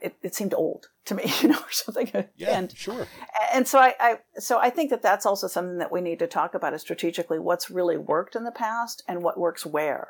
[0.00, 2.10] it, it, seemed old to me, you know, or something.
[2.36, 3.06] Yeah, and, sure.
[3.52, 6.26] And so I, I, so I think that that's also something that we need to
[6.26, 10.08] talk about is strategically what's really worked in the past and what works where.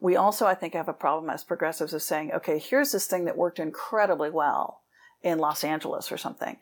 [0.00, 3.24] We also, I think, have a problem as progressives of saying, okay, here's this thing
[3.24, 4.82] that worked incredibly well
[5.22, 6.58] in Los Angeles or something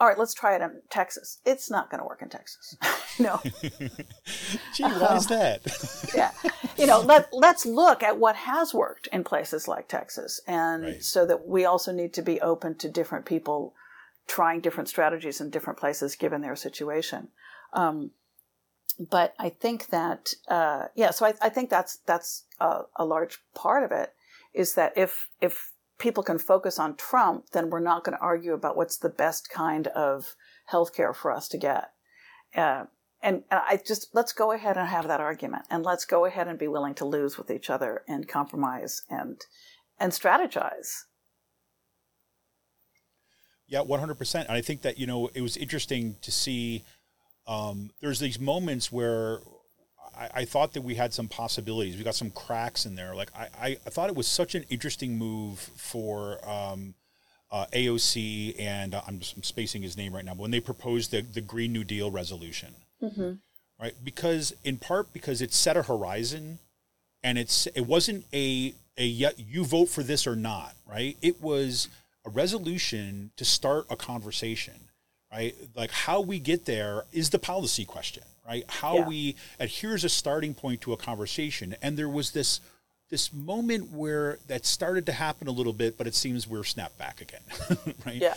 [0.00, 1.38] all right, let's try it in Texas.
[1.44, 2.76] It's not going to work in Texas.
[3.18, 3.40] no.
[4.74, 6.12] Gee, why is that?
[6.14, 6.30] yeah.
[6.76, 10.40] You know, let, let's look at what has worked in places like Texas.
[10.46, 11.02] And right.
[11.02, 13.74] so that we also need to be open to different people
[14.28, 17.28] trying different strategies in different places given their situation.
[17.72, 18.12] Um,
[19.10, 23.38] but I think that, uh, yeah, so I, I, think that's, that's a, a large
[23.54, 24.12] part of it
[24.54, 28.52] is that if, if people can focus on Trump, then we're not going to argue
[28.52, 30.34] about what's the best kind of
[30.72, 31.90] healthcare for us to get.
[32.54, 32.84] Uh,
[33.20, 36.46] and, and I just let's go ahead and have that argument, and let's go ahead
[36.46, 39.40] and be willing to lose with each other and compromise and
[39.98, 41.02] and strategize.
[43.66, 44.48] Yeah, one hundred percent.
[44.48, 46.84] And I think that you know it was interesting to see.
[47.46, 49.40] Um, there's these moments where
[50.16, 51.96] I, I, thought that we had some possibilities.
[51.96, 53.14] We got some cracks in there.
[53.14, 56.94] Like I, I, I thought it was such an interesting move for um,
[57.50, 60.34] uh, AOC and uh, I'm, I'm, spacing his name right now.
[60.34, 63.32] But when they proposed the, the Green New Deal resolution, mm-hmm.
[63.80, 63.94] right?
[64.02, 66.58] Because in part because it set a horizon,
[67.22, 71.16] and it's it wasn't a a yet you vote for this or not, right?
[71.22, 71.88] It was
[72.26, 74.74] a resolution to start a conversation,
[75.32, 75.54] right?
[75.74, 78.64] Like how we get there is the policy question right?
[78.68, 79.06] How yeah.
[79.06, 81.76] we here's a starting point to a conversation.
[81.82, 82.60] And there was this
[83.10, 86.98] this moment where that started to happen a little bit, but it seems we're snapped
[86.98, 87.40] back again,
[88.06, 88.20] right?
[88.20, 88.34] Yeah.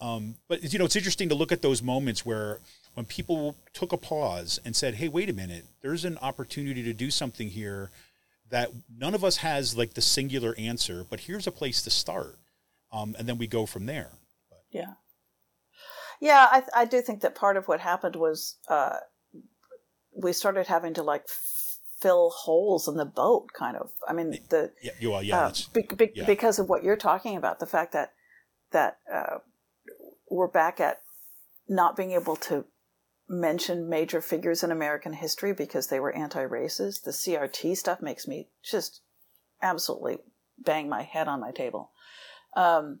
[0.00, 2.58] Um, but you know, it's interesting to look at those moments where
[2.94, 6.92] when people took a pause and said, "Hey, wait a minute, there's an opportunity to
[6.92, 7.90] do something here."
[8.50, 12.38] that none of us has like the singular answer, but here's a place to start.
[12.90, 14.08] Um, and then we go from there.
[14.48, 14.62] But.
[14.70, 14.94] Yeah.
[16.20, 18.96] Yeah, I, I do think that part of what happened was uh,
[20.14, 21.24] we started having to like
[22.00, 23.90] fill holes in the boat kind of.
[24.06, 26.96] I mean the yeah, you are, yeah, uh, be, be, yeah, because of what you're
[26.96, 28.12] talking about the fact that
[28.72, 29.38] that uh,
[30.30, 30.98] we're back at
[31.68, 32.64] not being able to
[33.28, 37.02] mention major figures in american history because they were anti-racist.
[37.02, 39.02] The crt stuff makes me just
[39.60, 40.18] absolutely
[40.58, 41.90] bang my head on my table.
[42.56, 43.00] Um,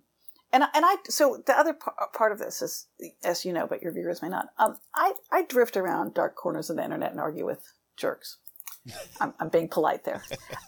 [0.52, 1.76] and and I so the other
[2.12, 2.86] part of this is,
[3.22, 4.48] as you know, but your viewers may not.
[4.58, 8.38] Um, I I drift around dark corners of the internet and argue with jerks.
[9.20, 10.22] I'm, I'm being polite there,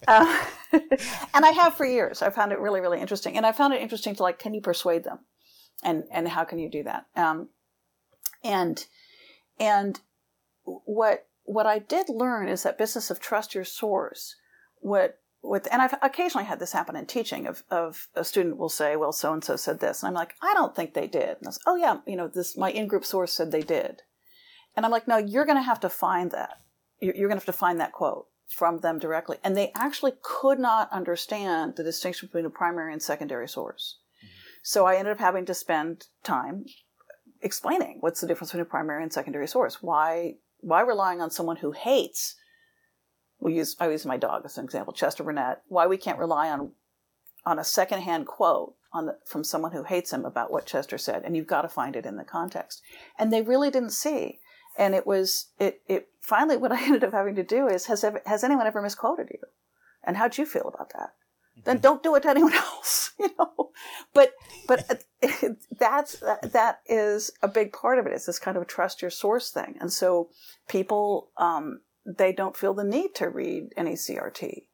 [0.07, 2.21] uh, and I have for years.
[2.21, 4.61] I found it really really interesting, and I found it interesting to like, can you
[4.61, 5.21] persuade them,
[5.83, 7.07] and and how can you do that?
[7.17, 7.49] Um,
[8.45, 8.85] and
[9.59, 10.01] and
[10.65, 14.37] what what I did learn is that business of trust your source.
[14.77, 18.69] What with, and I've occasionally had this happen in teaching of, of a student will
[18.69, 20.03] say, well, so and so said this.
[20.03, 21.29] And I'm like, I don't think they did.
[21.39, 24.03] And I was, oh, yeah, you know, this, my in group source said they did.
[24.77, 26.61] And I'm like, no, you're going to have to find that.
[27.01, 29.39] You're going to have to find that quote from them directly.
[29.43, 33.99] And they actually could not understand the distinction between a primary and secondary source.
[34.19, 34.29] Mm-hmm.
[34.63, 36.67] So I ended up having to spend time
[37.41, 39.83] explaining what's the difference between a primary and secondary source.
[39.83, 42.37] Why, why relying on someone who hates
[43.41, 45.63] we use I use my dog as an example, Chester Burnett.
[45.69, 46.73] Why we can't rely on
[47.45, 51.23] on a secondhand quote on the, from someone who hates him about what Chester said,
[51.25, 52.83] and you've got to find it in the context.
[53.19, 54.41] And they really didn't see.
[54.79, 58.05] And it was it it finally what I ended up having to do is has
[58.05, 59.41] ever, has anyone ever misquoted you,
[60.05, 61.11] and how'd you feel about that?
[61.11, 61.61] Mm-hmm.
[61.65, 63.71] Then don't do it to anyone else, you know.
[64.13, 64.33] But
[64.69, 65.05] but
[65.79, 68.13] that's that is a big part of it.
[68.13, 70.31] It's this kind of trust your source thing, and so
[70.69, 71.81] people um,
[72.19, 74.67] they don't feel the need to read any CRT.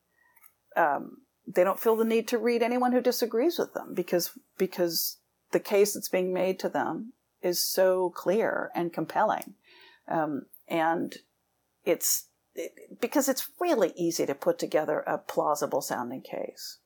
[0.76, 5.18] Um, they don't feel the need to read anyone who disagrees with them because because
[5.52, 9.54] the case that's being made to them is so clear and compelling,
[10.08, 11.16] um, and
[11.84, 16.78] it's it, because it's really easy to put together a plausible sounding case,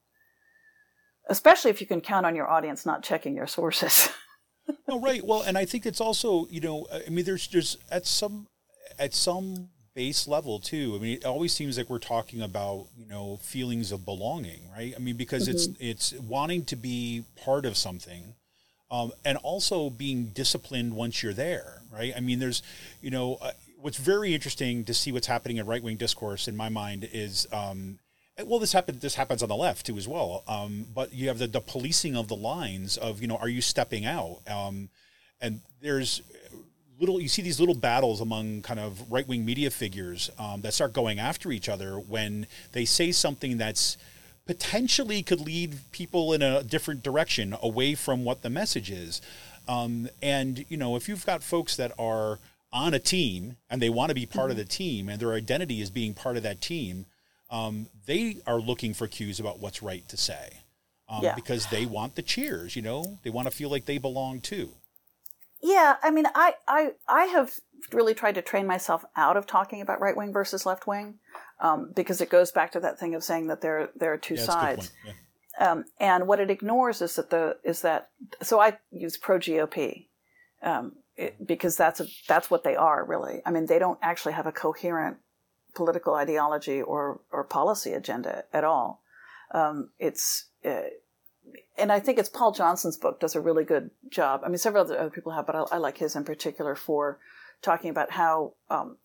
[1.28, 4.10] especially if you can count on your audience not checking your sources.
[4.88, 5.24] no, right.
[5.24, 8.46] Well, and I think it's also you know I mean there's there's at some
[8.98, 10.94] at some base level too.
[10.96, 14.94] I mean, it always seems like we're talking about you know feelings of belonging, right?
[14.96, 15.74] I mean, because mm-hmm.
[15.82, 18.34] it's it's wanting to be part of something,
[18.90, 22.14] um, and also being disciplined once you're there, right?
[22.16, 22.62] I mean, there's
[23.02, 26.56] you know uh, what's very interesting to see what's happening in right wing discourse in
[26.56, 27.46] my mind is.
[27.52, 27.98] Um,
[28.46, 29.02] well, this happens.
[29.02, 30.44] This happens on the left too, as well.
[30.48, 33.60] Um, but you have the, the policing of the lines of, you know, are you
[33.60, 34.38] stepping out?
[34.48, 34.88] Um,
[35.42, 36.22] and there's
[37.00, 40.74] little you see these little battles among kind of right wing media figures um, that
[40.74, 43.96] start going after each other when they say something that's
[44.46, 49.22] potentially could lead people in a different direction away from what the message is.
[49.66, 52.38] Um, and you know, if you've got folks that are
[52.72, 54.52] on a team and they want to be part mm-hmm.
[54.52, 57.06] of the team and their identity is being part of that team,
[57.50, 60.50] um, they are looking for cues about what's right to say.
[61.08, 61.34] Um, yeah.
[61.34, 64.70] Because they want the cheers, you know, they want to feel like they belong too.
[65.62, 67.60] Yeah, I mean, I, I, I have
[67.92, 71.18] really tried to train myself out of talking about right wing versus left wing,
[71.60, 74.34] um, because it goes back to that thing of saying that there there are two
[74.34, 74.92] yeah, sides.
[75.04, 75.12] Yeah.
[75.58, 78.08] Um, and what it ignores is that the is that
[78.42, 80.06] so I use pro GOP
[80.62, 80.92] um,
[81.44, 83.42] because that's a, that's what they are really.
[83.44, 85.18] I mean, they don't actually have a coherent
[85.74, 89.02] political ideology or or policy agenda at all.
[89.52, 90.88] Um, it's uh,
[91.78, 94.42] and I think it's Paul Johnson's book does a really good job.
[94.44, 97.18] I mean, several other, other people have, but I, I, like his in particular for
[97.62, 98.96] talking about how um,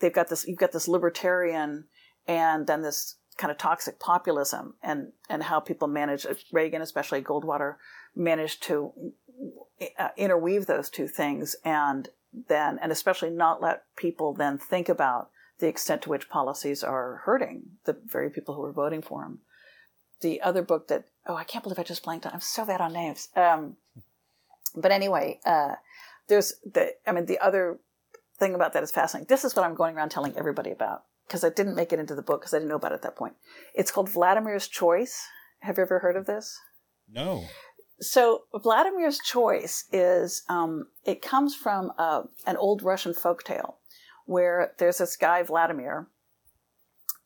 [0.00, 0.46] they've got this.
[0.46, 1.84] You've got this libertarian,
[2.26, 7.76] and then this kind of toxic populism, and and how people manage Reagan, especially Goldwater,
[8.14, 8.92] managed to
[9.98, 12.08] uh, interweave those two things, and
[12.48, 17.22] then and especially not let people then think about the extent to which policies are
[17.24, 19.38] hurting the very people who are voting for him
[20.20, 22.32] the other book that oh I can't believe I just blanked on.
[22.32, 23.28] I'm so bad on names.
[23.36, 23.76] Um,
[24.74, 25.74] but anyway, uh,
[26.28, 27.78] there's the I mean the other
[28.38, 29.26] thing about that is fascinating.
[29.28, 32.14] This is what I'm going around telling everybody about because I didn't make it into
[32.14, 33.34] the book because I didn't know about it at that point.
[33.74, 35.26] It's called Vladimir's Choice.
[35.60, 36.58] Have you ever heard of this?
[37.10, 37.44] No.
[38.00, 43.78] So Vladimir's Choice is um, it comes from uh, an old Russian folk tale
[44.26, 46.08] where there's this guy Vladimir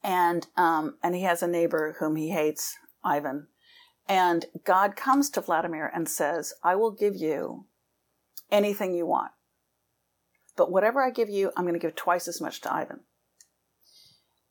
[0.03, 3.49] and um, and he has a neighbor whom he hates, Ivan.
[4.09, 7.67] And God comes to Vladimir and says, "I will give you
[8.51, 9.33] anything you want,
[10.57, 13.01] but whatever I give you, I'm going to give twice as much to Ivan."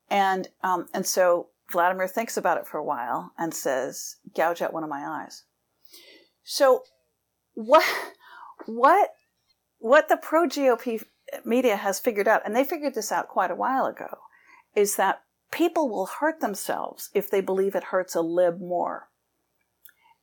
[0.10, 4.74] And um, and so Vladimir thinks about it for a while and says, "Gouge out
[4.74, 5.44] one of my eyes."
[6.44, 6.84] So,
[7.54, 7.86] what
[8.66, 9.12] what
[9.80, 11.04] what the pro GOP
[11.46, 14.20] media has figured out, and they figured this out quite a while ago,
[14.76, 15.22] is that
[15.52, 19.10] people will hurt themselves if they believe it hurts a lib more.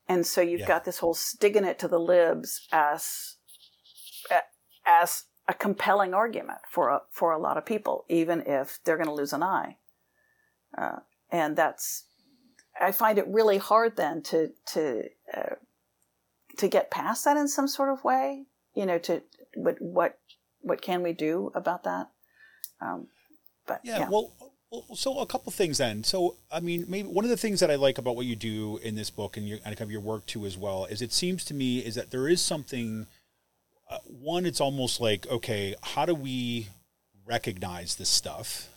[0.09, 0.67] And so you've yeah.
[0.69, 3.37] got this whole sticking it to the libs as
[4.87, 9.09] as a compelling argument for a, for a lot of people, even if they're going
[9.09, 9.77] to lose an eye.
[10.77, 11.01] Uh,
[11.31, 12.05] and that's
[12.81, 15.05] I find it really hard then to to
[15.37, 15.55] uh,
[16.59, 18.45] to get past that in some sort of way.
[18.75, 19.23] You know, to
[19.57, 20.19] but what
[20.61, 22.11] what can we do about that?
[22.81, 23.09] Um,
[23.67, 24.33] but yeah, yeah, well,
[24.95, 26.05] so a couple things then.
[26.05, 28.79] So I mean, maybe one of the things that I like about what you do
[28.83, 31.13] in this book and your and kind of your work too as well is it
[31.13, 33.07] seems to me is that there is something.
[33.89, 36.69] Uh, one, it's almost like okay, how do we
[37.25, 38.69] recognize this stuff,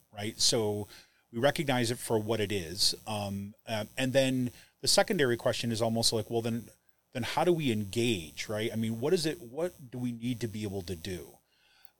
[0.16, 0.40] right?
[0.40, 0.88] So
[1.32, 4.50] we recognize it for what it is, um, uh, and then
[4.82, 6.64] the secondary question is almost like, well, then
[7.14, 8.70] then how do we engage, right?
[8.72, 9.40] I mean, what is it?
[9.40, 11.35] What do we need to be able to do?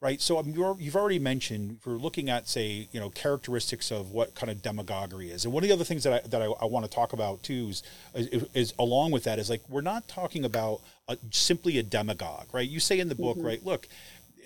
[0.01, 0.21] Right?
[0.21, 4.35] So um, you have already mentioned we're looking at, say, you know, characteristics of what
[4.35, 6.65] kind of demagoguery is, and one of the other things that I that I, I
[6.65, 7.83] want to talk about too is,
[8.13, 12.47] is, is along with that is like we're not talking about a, simply a demagogue,
[12.53, 12.67] right?
[12.67, 13.47] You say in the book, mm-hmm.
[13.47, 13.65] right?
[13.65, 13.87] Look,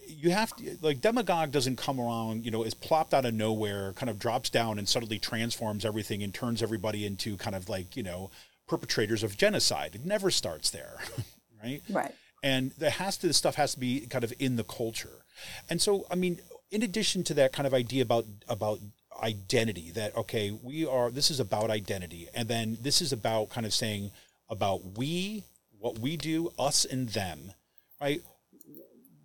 [0.08, 3.94] you have to like demagogue doesn't come around, you know, is plopped out of nowhere,
[3.94, 7.98] kind of drops down and suddenly transforms everything and turns everybody into kind of like
[7.98, 8.32] you know
[8.68, 9.96] perpetrators of genocide.
[9.96, 10.98] It never starts there,
[11.64, 11.82] right?
[11.90, 12.16] Right.
[12.44, 15.21] And the has to this stuff has to be kind of in the culture
[15.70, 16.40] and so, I mean,
[16.72, 18.80] in addition to that kind of idea about about
[19.22, 23.66] identity, that okay, we are this is about identity, and then this is about kind
[23.66, 24.12] of saying
[24.50, 25.44] about we,
[25.80, 27.54] what we do, us and them,
[28.02, 28.22] right?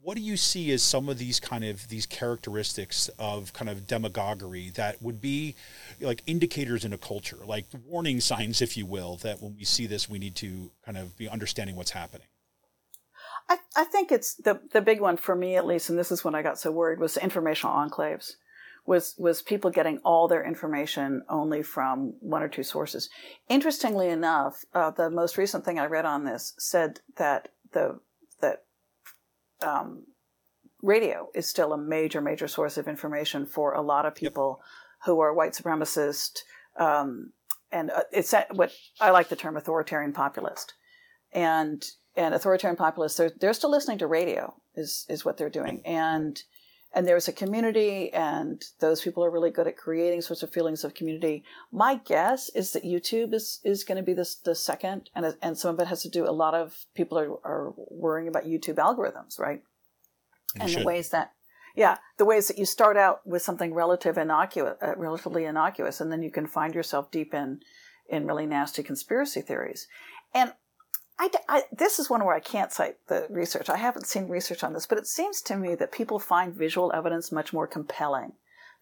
[0.00, 3.88] What do you see as some of these kind of these characteristics of kind of
[3.88, 5.56] demagoguery that would be
[6.00, 9.86] like indicators in a culture, like warning signs, if you will, that when we see
[9.86, 12.28] this, we need to kind of be understanding what's happening?
[13.48, 16.24] I, I think it's the the big one for me at least, and this is
[16.24, 18.32] when I got so worried was informational enclaves,
[18.86, 23.08] was was people getting all their information only from one or two sources.
[23.48, 28.00] Interestingly enough, uh, the most recent thing I read on this said that the
[28.40, 28.64] that
[29.62, 30.04] um,
[30.82, 34.66] radio is still a major major source of information for a lot of people yep.
[35.06, 36.40] who are white supremacist.
[36.76, 37.32] Um,
[37.72, 40.74] and uh, it's what I like the term authoritarian populist.
[41.32, 41.84] And
[42.16, 45.82] and authoritarian populists they're, they're still listening to radio is is what they're doing.
[45.84, 46.42] And
[46.94, 50.82] and there's a community and those people are really good at creating sorts of feelings
[50.82, 51.44] of community.
[51.70, 55.58] My guess is that youtube is is going to be this the second and and
[55.58, 58.76] some of it has to do a lot of people are, are worrying about youtube
[58.76, 59.62] algorithms right?
[60.58, 61.32] And the ways that
[61.74, 66.10] yeah the ways that you start out with something relative innocuous uh, relatively innocuous and
[66.10, 67.60] then you can find yourself deep in
[68.08, 69.88] in really nasty conspiracy theories.
[70.34, 70.52] And
[71.18, 73.70] I, I, this is one where I can't cite the research.
[73.70, 76.92] I haven't seen research on this, but it seems to me that people find visual
[76.94, 78.32] evidence much more compelling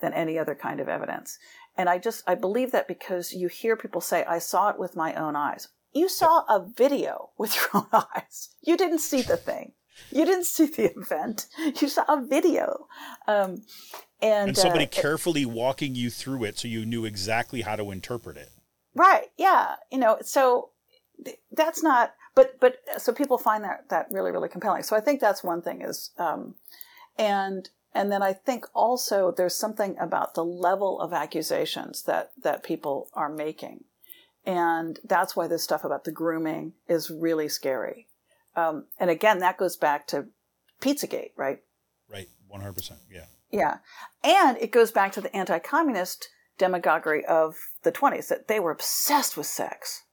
[0.01, 1.39] than any other kind of evidence.
[1.77, 4.97] And I just, I believe that because you hear people say, I saw it with
[4.97, 5.69] my own eyes.
[5.93, 8.51] You saw a video with your own eyes.
[8.63, 9.73] You didn't see the thing.
[10.11, 11.47] You didn't see the event.
[11.81, 12.89] You saw a video.
[13.29, 13.63] Um,
[14.21, 17.93] and, and somebody uh, carefully walking you through it so you knew exactly how to
[17.93, 18.51] interpret it.
[18.95, 19.27] Right.
[19.37, 19.77] Yeah.
[19.93, 20.71] You know, so
[21.53, 24.83] that's not but but so people find that that really really compelling.
[24.83, 26.55] So I think that's one thing is, um,
[27.19, 32.63] and and then I think also there's something about the level of accusations that that
[32.63, 33.85] people are making,
[34.45, 38.09] and that's why this stuff about the grooming is really scary.
[38.57, 40.27] Um, and again, that goes back to
[40.81, 41.61] Pizzagate, right?
[42.09, 43.01] Right, one hundred percent.
[43.11, 43.27] Yeah.
[43.51, 43.79] Yeah,
[44.25, 46.29] and it goes back to the anti-communist
[46.59, 50.04] demagoguery of the 20s that they were obsessed with sex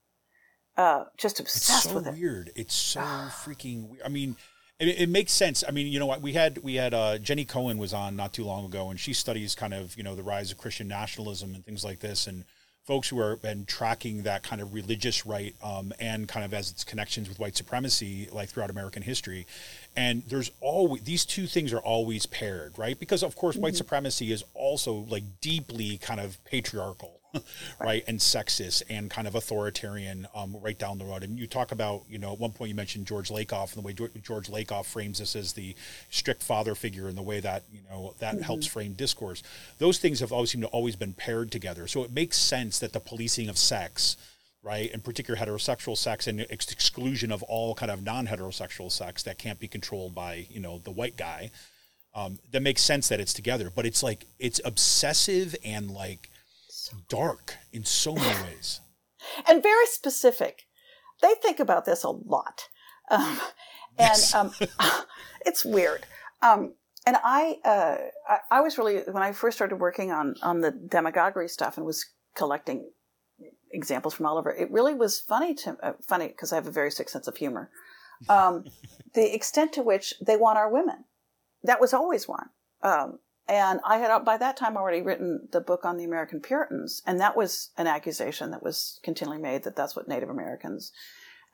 [0.76, 2.14] uh, just obsessed so with it.
[2.14, 2.50] Weird.
[2.54, 4.02] It's so freaking weird.
[4.04, 4.36] I mean,
[4.78, 5.62] it, it, makes sense.
[5.66, 6.22] I mean, you know what?
[6.22, 9.12] We had we had uh, Jenny Cohen was on not too long ago, and she
[9.12, 12.44] studies kind of you know the rise of Christian nationalism and things like this, and
[12.84, 16.70] folks who have been tracking that kind of religious right um, and kind of as
[16.70, 19.46] its connections with white supremacy, like throughout American history.
[19.94, 22.98] And there's always these two things are always paired, right?
[22.98, 23.64] Because of course, mm-hmm.
[23.64, 27.21] white supremacy is also like deeply kind of patriarchal
[27.80, 28.04] right.
[28.06, 31.22] and sexist and kind of authoritarian um, right down the road.
[31.22, 33.86] And you talk about, you know, at one point you mentioned George Lakoff and the
[33.86, 35.74] way George Lakoff frames this as the
[36.10, 38.44] strict father figure and the way that, you know, that mm-hmm.
[38.44, 39.42] helps frame discourse.
[39.78, 41.86] Those things have always seemed to always been paired together.
[41.86, 44.16] So it makes sense that the policing of sex,
[44.62, 49.38] right, in particular heterosexual sex and ex- exclusion of all kind of non-heterosexual sex that
[49.38, 51.50] can't be controlled by, you know, the white guy.
[52.14, 56.28] Um, that makes sense that it's together, but it's like it's obsessive and like
[57.08, 58.80] dark in so many ways.
[59.48, 60.62] and very specific.
[61.20, 62.68] They think about this a lot.
[63.10, 63.38] Um,
[63.98, 64.52] and um,
[65.46, 66.06] it's weird.
[66.42, 66.74] Um,
[67.06, 67.96] and I, uh,
[68.28, 71.86] I, I, was really, when I first started working on, on the demagoguery stuff and
[71.86, 72.90] was collecting
[73.72, 76.72] examples from all over, it really was funny to, uh, funny because I have a
[76.72, 77.70] very sick sense of humor.
[78.28, 78.64] Um,
[79.14, 81.04] the extent to which they want our women.
[81.64, 82.48] That was always one.
[82.82, 83.18] Um,
[83.48, 87.20] and I had by that time already written the book on the American Puritans, and
[87.20, 90.92] that was an accusation that was continually made that that's what Native Americans.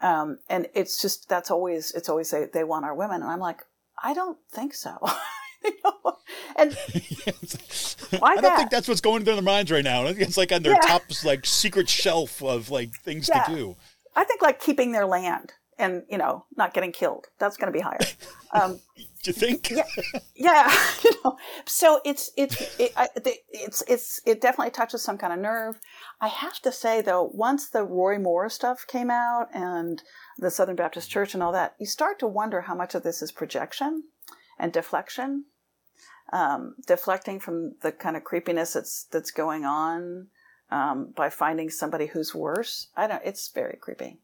[0.00, 3.40] Um, and it's just that's always it's always they they want our women, and I'm
[3.40, 3.62] like
[4.02, 4.96] I don't think so.
[6.56, 6.72] and
[8.18, 8.56] why I don't that?
[8.58, 10.06] think that's what's going through their minds right now.
[10.06, 10.80] It's like on their yeah.
[10.80, 13.44] top like secret shelf of like things yeah.
[13.44, 13.76] to do.
[14.14, 17.26] I think like keeping their land and you know not getting killed.
[17.38, 17.98] That's going to be higher.
[18.50, 19.68] Um, Do you think?
[19.70, 19.82] Yeah,
[20.34, 20.74] yeah.
[21.04, 22.92] You know, so it's it's it,
[23.50, 25.78] it's it's it definitely touches some kind of nerve.
[26.18, 30.02] I have to say though, once the Roy Moore stuff came out and
[30.38, 33.20] the Southern Baptist Church and all that, you start to wonder how much of this
[33.20, 34.04] is projection
[34.58, 35.44] and deflection,
[36.32, 40.28] um, deflecting from the kind of creepiness that's that's going on
[40.70, 42.88] um, by finding somebody who's worse.
[42.96, 43.22] I don't.
[43.26, 44.20] It's very creepy.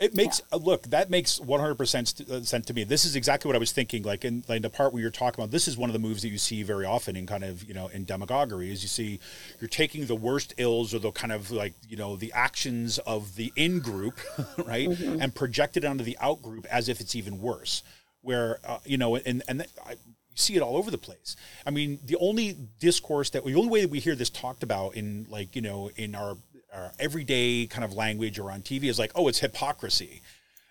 [0.00, 0.56] It makes yeah.
[0.56, 2.84] uh, look that makes 100% uh, sense to me.
[2.84, 4.04] This is exactly what I was thinking.
[4.04, 6.22] Like in, like the part where you're talking about, this is one of the moves
[6.22, 8.70] that you see very often in kind of you know in demagoguery.
[8.70, 9.18] Is you see
[9.60, 13.34] you're taking the worst ills or the kind of like you know the actions of
[13.34, 14.20] the in group,
[14.64, 15.20] right, mm-hmm.
[15.20, 17.82] and project it onto the out group as if it's even worse.
[18.22, 19.96] Where uh, you know and and I,
[20.38, 21.36] see it all over the place.
[21.66, 24.94] I mean, the only discourse that the only way that we hear this talked about
[24.94, 26.36] in like you know in our
[26.72, 30.22] our everyday kind of language or on TV is like, oh, it's hypocrisy.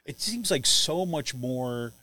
[0.06, 1.94] It seems like so much more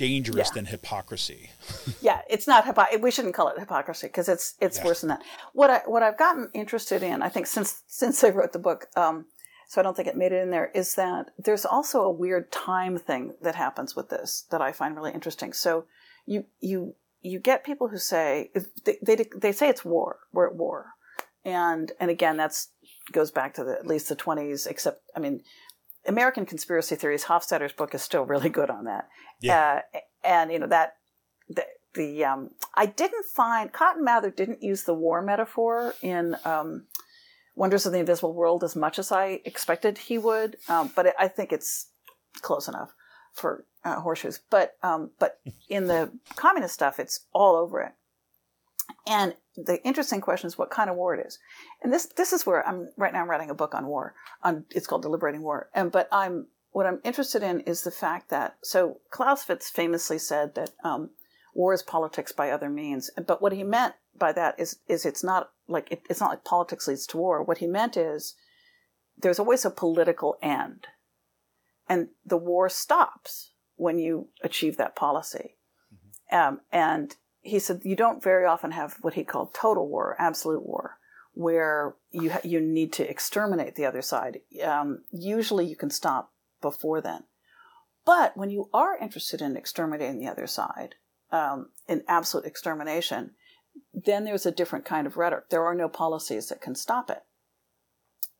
[0.00, 0.54] dangerous yeah.
[0.54, 1.50] than hypocrisy.
[2.00, 3.00] yeah, it's not hypocrisy.
[3.00, 4.84] We shouldn't call it hypocrisy because it's it's yeah.
[4.84, 5.22] worse than that.
[5.52, 8.86] What I what I've gotten interested in, I think since since I wrote the book,
[8.96, 9.26] um,
[9.68, 12.50] so I don't think it made it in there, is that there's also a weird
[12.50, 15.52] time thing that happens with this that I find really interesting.
[15.52, 15.84] So
[16.24, 18.50] you you you get people who say
[18.84, 20.86] they, they, they say it's war, we're at war,
[21.44, 22.68] and and again that's
[23.12, 25.42] goes back to the, at least the 20s, except, I mean,
[26.06, 29.08] American conspiracy theories, Hofstadter's book is still really good on that.
[29.40, 29.82] Yeah.
[29.94, 30.94] Uh, and, you know, that,
[31.48, 36.86] the, the um, I didn't find, Cotton Mather didn't use the war metaphor in um,
[37.56, 41.14] Wonders of the Invisible World as much as I expected he would, um, but it,
[41.18, 41.88] I think it's
[42.42, 42.94] close enough
[43.32, 44.40] for uh, horseshoes.
[44.50, 47.92] But, um, but in the communist stuff, it's all over it.
[49.06, 51.38] And the interesting question is what kind of war it is.
[51.82, 54.14] And this this is where I'm right now I'm writing a book on war.
[54.42, 55.70] On it's called Deliberating War.
[55.74, 60.54] And but I'm what I'm interested in is the fact that so Clausewitz famously said
[60.54, 61.10] that um,
[61.54, 63.10] war is politics by other means.
[63.26, 66.44] But what he meant by that is is it's not like it, it's not like
[66.44, 67.42] politics leads to war.
[67.42, 68.34] What he meant is
[69.18, 70.86] there's always a political end,
[71.88, 75.56] and the war stops when you achieve that policy.
[75.92, 76.36] Mm-hmm.
[76.36, 80.64] Um, and he said you don't very often have what he called total war, absolute
[80.64, 80.98] war,
[81.32, 84.40] where you ha- you need to exterminate the other side.
[84.62, 87.24] Um, usually, you can stop before then.
[88.04, 90.96] But when you are interested in exterminating the other side,
[91.30, 93.32] um, in absolute extermination,
[93.94, 95.50] then there's a different kind of rhetoric.
[95.50, 97.22] There are no policies that can stop it.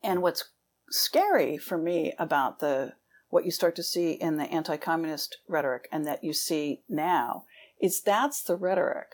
[0.03, 0.51] And what's
[0.89, 2.93] scary for me about the
[3.29, 7.45] what you start to see in the anti-communist rhetoric and that you see now
[7.81, 9.09] is that's the rhetoric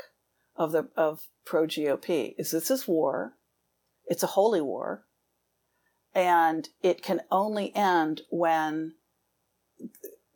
[0.55, 2.35] of the of pro GOP.
[2.37, 3.33] Is this is war?
[4.05, 5.05] It's a holy war,
[6.13, 8.93] and it can only end when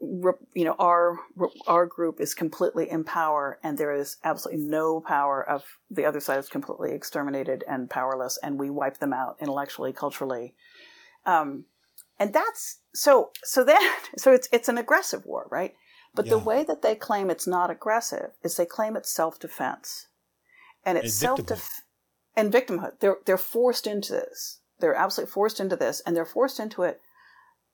[0.02, 1.20] you know our
[1.68, 6.20] our group is completely in power and there is absolutely no power of the other
[6.20, 10.56] side is completely exterminated and powerless and we wipe them out intellectually culturally
[11.28, 11.66] um,
[12.20, 13.82] and that's so so then
[14.18, 15.76] so it's it's an aggressive war right
[16.14, 16.32] but yeah.
[16.32, 20.08] the way that they claim it's not aggressive is they claim it's self defense.
[20.86, 21.82] And it's self defense
[22.36, 23.00] and victimhood.
[23.00, 24.60] They're they're forced into this.
[24.80, 27.02] They're absolutely forced into this, and they're forced into it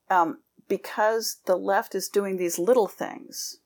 [0.10, 3.58] um, because the left is doing these little things,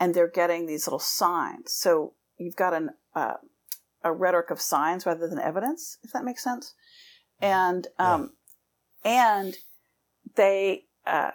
[0.00, 1.72] and they're getting these little signs.
[1.72, 3.34] So you've got an uh,
[4.02, 6.74] a rhetoric of signs rather than evidence, if that makes sense.
[7.40, 8.32] And um,
[9.04, 9.34] yeah.
[9.34, 9.56] and
[10.36, 11.32] they uh,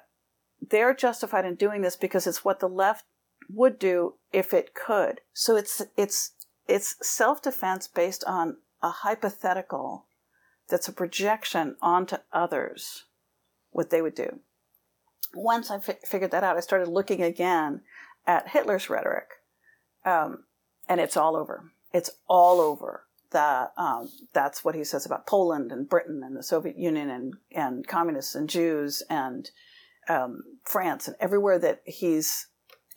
[0.70, 3.06] they're justified in doing this because it's what the left
[3.50, 5.22] would do if it could.
[5.34, 6.32] So it's it's
[6.68, 10.06] it's self-defense based on a hypothetical
[10.70, 13.04] that's a projection onto others
[13.72, 14.40] what they would do.
[15.34, 17.82] Once I fi- figured that out, I started looking again
[18.26, 19.28] at Hitler's rhetoric,
[20.06, 20.44] um,
[20.88, 21.72] and it's all over.
[21.94, 23.04] It's all over.
[23.32, 27.36] That um, that's what he says about Poland and Britain and the Soviet Union and
[27.52, 29.50] and communists and Jews and
[30.12, 32.48] um, France and everywhere that he's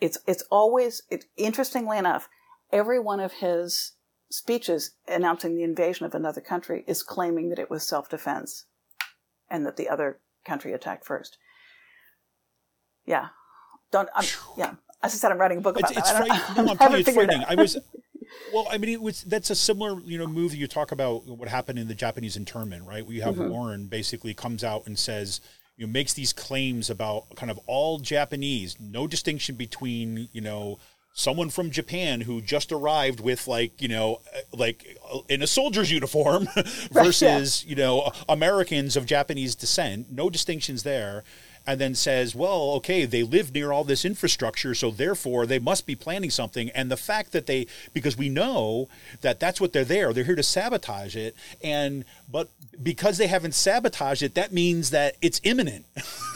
[0.00, 2.28] it's it's always it, interestingly enough
[2.72, 3.92] every one of his
[4.30, 8.64] speeches announcing the invasion of another country is claiming that it was self-defense
[9.48, 11.38] and that the other country attacked first.
[13.06, 13.28] Yeah.
[13.92, 14.24] Don't I'm,
[14.56, 14.74] yeah.
[15.02, 16.98] As i said i'm writing a book about it's, that it's no, i'm telling you
[17.00, 17.44] it's frightening.
[17.46, 17.76] I was
[18.52, 21.26] well i mean it was that's a similar you know move that you talk about
[21.26, 23.04] what happened in the japanese internment right?
[23.06, 23.50] Where you have mm-hmm.
[23.50, 25.40] warren basically comes out and says
[25.76, 30.78] you know, makes these claims about kind of all Japanese, no distinction between, you know,
[31.14, 35.46] someone from Japan who just arrived with like, you know, uh, like uh, in a
[35.46, 36.48] soldier's uniform
[36.90, 37.70] versus, right, yeah.
[37.70, 41.24] you know, Americans of Japanese descent, no distinctions there.
[41.66, 45.86] And then says, well, okay, they live near all this infrastructure, so therefore they must
[45.86, 46.70] be planning something.
[46.70, 48.88] And the fact that they, because we know
[49.22, 51.34] that that's what they're there, they're here to sabotage it.
[51.62, 52.50] And, but
[52.82, 55.86] because they haven't sabotaged it, that means that it's imminent.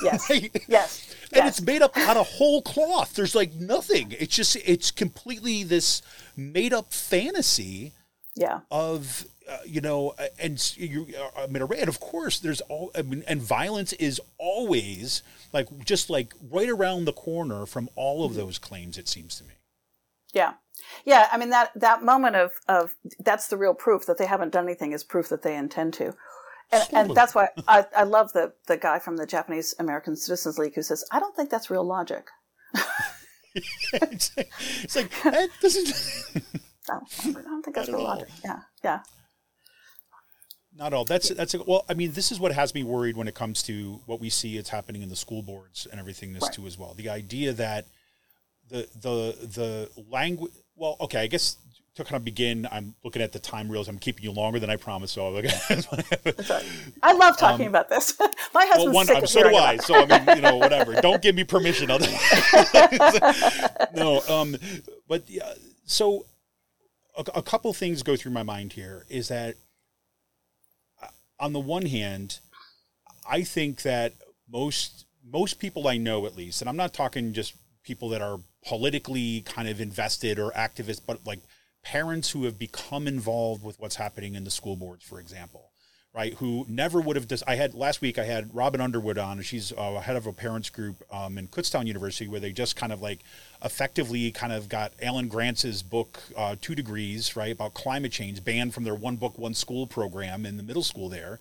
[0.03, 0.31] Yes.
[0.31, 0.65] right?
[0.67, 1.15] Yes.
[1.33, 1.59] And yes.
[1.59, 3.15] it's made up out of whole cloth.
[3.15, 4.15] There's like nothing.
[4.19, 6.01] It's just, it's completely this
[6.37, 7.93] made up fantasy
[8.35, 8.61] yeah.
[8.71, 12.91] of uh, you know, uh, and you, uh, I mean, and of course, there's all,
[12.95, 15.23] I mean, and violence is always
[15.53, 18.99] like just like right around the corner from all of those claims.
[18.99, 19.55] It seems to me.
[20.35, 20.55] Yeah,
[21.05, 21.29] yeah.
[21.33, 24.65] I mean that that moment of of that's the real proof that they haven't done
[24.65, 26.15] anything is proof that they intend to.
[26.71, 30.59] And, and that's why I, I love the, the guy from the Japanese American Citizens
[30.59, 32.27] League who says, I don't think that's real logic.
[33.55, 34.51] it's, like,
[34.83, 36.53] it's like, that doesn't.
[36.91, 38.29] I don't think that's real logic.
[38.45, 39.01] Yeah, yeah.
[40.79, 41.05] Not all.
[41.05, 41.85] That's that's a, well.
[41.89, 44.57] I mean, this is what has me worried when it comes to what we see
[44.57, 46.33] it's happening in the school boards and everything.
[46.33, 46.53] This right.
[46.53, 46.95] too as well.
[46.95, 47.87] The idea that
[48.69, 50.53] the the the language.
[50.77, 51.23] Well, okay.
[51.23, 51.57] I guess
[51.97, 53.89] to kind of begin, I'm looking at the time reels.
[53.89, 55.15] I'm keeping you longer than I promised.
[55.15, 55.37] So
[57.03, 58.17] I love talking um, about this.
[58.55, 59.79] My husband's well, one, sick of so do I.
[59.79, 60.95] So I mean, you know, whatever.
[61.01, 61.89] Don't give me permission.
[63.97, 64.57] no, um,
[65.09, 65.55] but yeah,
[65.87, 66.25] so
[67.17, 69.05] a, a couple things go through my mind here.
[69.09, 69.57] Is that
[71.41, 72.41] on the one hand,
[73.29, 74.13] I think that
[74.51, 78.39] most most people I know at least, and I'm not talking just people that are
[78.67, 81.41] politically kind of invested or activists, but like
[81.85, 85.68] parents who have become involved with what's happening in the school boards, for example,
[86.19, 86.35] right?
[86.35, 87.29] Who never would have.
[87.29, 88.19] Dis- I had last week.
[88.19, 89.41] I had Robin Underwood on.
[89.43, 92.93] She's uh, head of a parents group um, in Kutztown University, where they just kind
[92.93, 93.21] of like
[93.63, 98.75] effectively kind of got Alan Gratz's book uh, Two Degrees, right, about climate change, banned
[98.75, 101.39] from their one book one school program in the middle school there,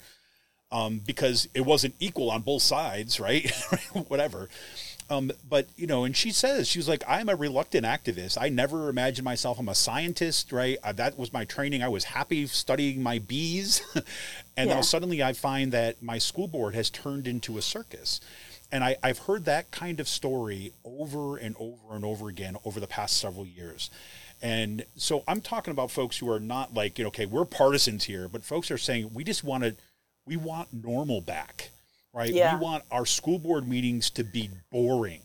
[0.72, 3.50] um, because it wasn't equal on both sides, right,
[4.10, 4.48] whatever.
[5.10, 8.38] Um, but you know, and she says she was like, "I'm a reluctant activist.
[8.40, 9.58] I never imagined myself.
[9.58, 10.78] I'm a scientist, right?
[10.84, 11.82] Uh, that was my training.
[11.82, 13.82] I was happy studying my bees,
[14.58, 14.76] and yeah.
[14.76, 18.20] now suddenly I find that my school board has turned into a circus."
[18.70, 22.82] And I, I've heard that kind of story over and over and over again over
[22.82, 23.90] the past several years.
[24.42, 28.04] And so I'm talking about folks who are not like, you know, okay, we're partisans
[28.04, 29.74] here, but folks are saying we just want to,
[30.26, 31.70] we want normal back
[32.18, 32.34] right?
[32.34, 32.58] Yeah.
[32.58, 35.22] We want our school board meetings to be boring,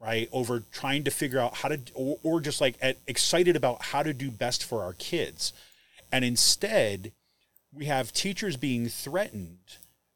[0.00, 0.28] right?
[0.32, 4.02] Over trying to figure out how to, or, or just like at, excited about how
[4.02, 5.52] to do best for our kids.
[6.10, 7.12] And instead,
[7.72, 9.58] we have teachers being threatened,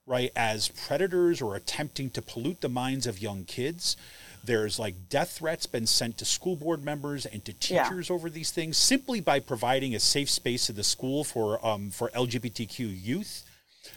[0.07, 3.97] right, as predators or attempting to pollute the minds of young kids.
[4.45, 8.15] There's like death threats been sent to school board members and to teachers yeah.
[8.15, 12.11] over these things simply by providing a safe space in the school for um, for
[12.11, 13.45] LGBTQ youth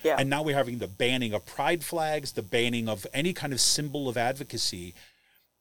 [0.03, 0.15] yeah.
[0.19, 3.61] And now we're having the banning of pride flags, the banning of any kind of
[3.61, 4.93] symbol of advocacy.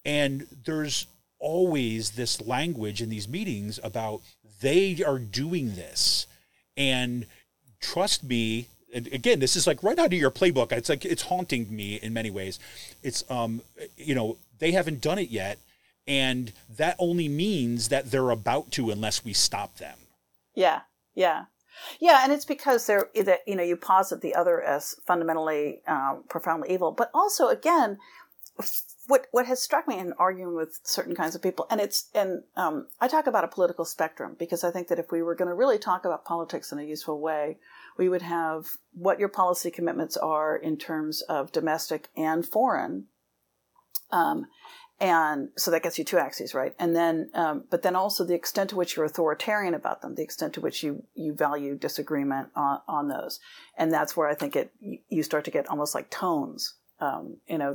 [0.04, 1.06] And there's
[1.38, 4.22] always this language in these meetings about
[4.60, 6.26] they are doing this.
[6.76, 7.26] And
[7.80, 10.72] trust me, and again, this is like right out of your playbook.
[10.72, 12.58] It's like it's haunting me in many ways.
[13.02, 13.62] It's um,
[13.96, 15.58] you know, they haven't done it yet,
[16.06, 19.98] and that only means that they're about to unless we stop them.
[20.54, 20.80] Yeah,
[21.14, 21.44] yeah.
[22.00, 26.72] Yeah, and it's because they're you know you posit the other as fundamentally um, profoundly
[26.72, 27.98] evil, but also again,
[29.06, 32.42] what what has struck me in arguing with certain kinds of people, and it's and
[32.56, 35.48] um, I talk about a political spectrum because I think that if we were going
[35.48, 37.58] to really talk about politics in a useful way,
[37.96, 43.06] we would have what your policy commitments are in terms of domestic and foreign.
[44.10, 44.46] Um,
[44.98, 48.34] and so that gets you two axes right and then um, but then also the
[48.34, 52.48] extent to which you're authoritarian about them the extent to which you you value disagreement
[52.56, 53.38] on, on those
[53.76, 57.60] and that's where i think it you start to get almost like tones um, in
[57.60, 57.74] uh,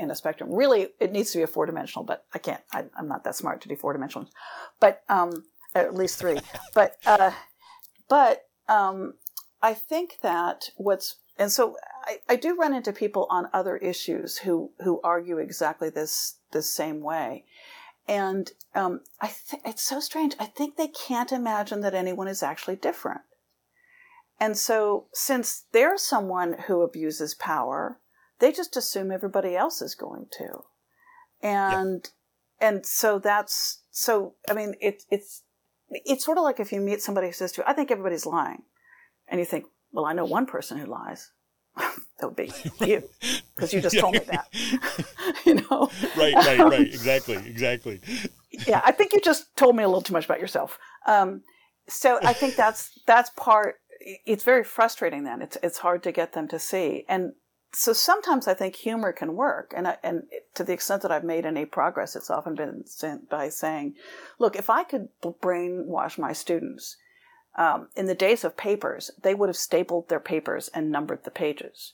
[0.00, 2.84] in a spectrum really it needs to be a four dimensional but i can't I,
[2.98, 4.28] am not that smart to do four dimensional
[4.80, 5.44] but um,
[5.74, 6.38] at least three
[6.74, 7.32] but uh,
[8.08, 9.14] but um,
[9.62, 14.38] i think that what's and so I, I do run into people on other issues
[14.38, 17.44] who who argue exactly this this same way.
[18.06, 20.34] And um, I th- it's so strange.
[20.38, 23.22] I think they can't imagine that anyone is actually different.
[24.38, 28.00] And so, since they're someone who abuses power,
[28.40, 30.64] they just assume everybody else is going to.
[31.42, 32.08] And
[32.60, 32.68] yeah.
[32.68, 34.34] and so that's so.
[34.48, 35.42] I mean, it, it's
[35.88, 38.26] it's sort of like if you meet somebody who says to you, "I think everybody's
[38.26, 38.62] lying,"
[39.28, 41.30] and you think, "Well, I know one person who lies."
[41.76, 42.50] that would be
[42.86, 43.02] you
[43.54, 44.48] because you just told me that
[45.46, 48.00] you know right right right exactly exactly
[48.66, 51.42] yeah i think you just told me a little too much about yourself um,
[51.88, 56.32] so i think that's that's part it's very frustrating then it's it's hard to get
[56.32, 57.32] them to see and
[57.72, 61.24] so sometimes I think humor can work, and I, and to the extent that I've
[61.24, 63.94] made any progress, it's often been sent by saying,
[64.38, 66.96] "Look, if I could brainwash my students
[67.56, 71.30] um, in the days of papers, they would have stapled their papers and numbered the
[71.30, 71.92] pages,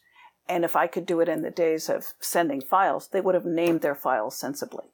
[0.48, 3.44] and if I could do it in the days of sending files, they would have
[3.44, 4.86] named their files sensibly."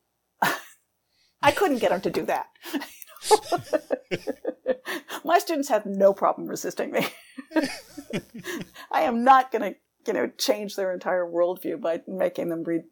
[1.43, 2.49] I couldn't get them to do that.
[5.25, 7.07] my students have no problem resisting me.
[8.91, 12.85] I am not going to you know, change their entire worldview by making them read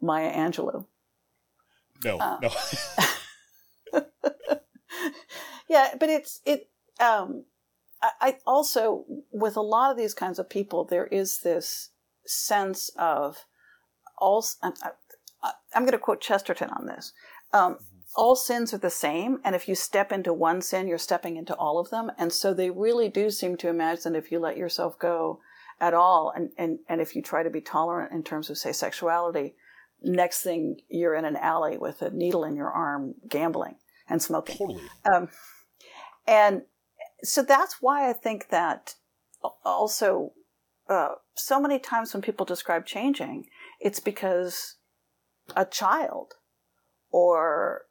[0.00, 0.86] Maya Angelou.
[2.04, 4.02] No, uh, no.
[5.68, 6.68] yeah, but it's it.
[7.00, 7.44] Um,
[8.02, 11.90] I, I also with a lot of these kinds of people, there is this
[12.24, 13.44] sense of
[14.18, 14.44] all.
[14.62, 14.72] I,
[15.74, 17.12] am going to quote Chesterton on this.
[17.52, 17.84] Um, mm-hmm.
[18.16, 21.54] all sins are the same, and if you step into one sin, you're stepping into
[21.54, 22.12] all of them.
[22.18, 25.40] And so they really do seem to imagine if you let yourself go
[25.80, 26.32] at all.
[26.34, 29.54] And, and, and if you try to be tolerant in terms of, say, sexuality,
[30.02, 33.76] next thing you're in an alley with a needle in your arm gambling
[34.08, 34.56] and smoking.
[34.56, 34.80] Totally.
[35.12, 35.28] Um,
[36.26, 36.62] and
[37.22, 38.94] so that's why I think that
[39.64, 40.32] also
[40.88, 43.46] uh, so many times when people describe changing,
[43.80, 44.76] it's because
[45.56, 46.34] a child
[47.10, 47.82] or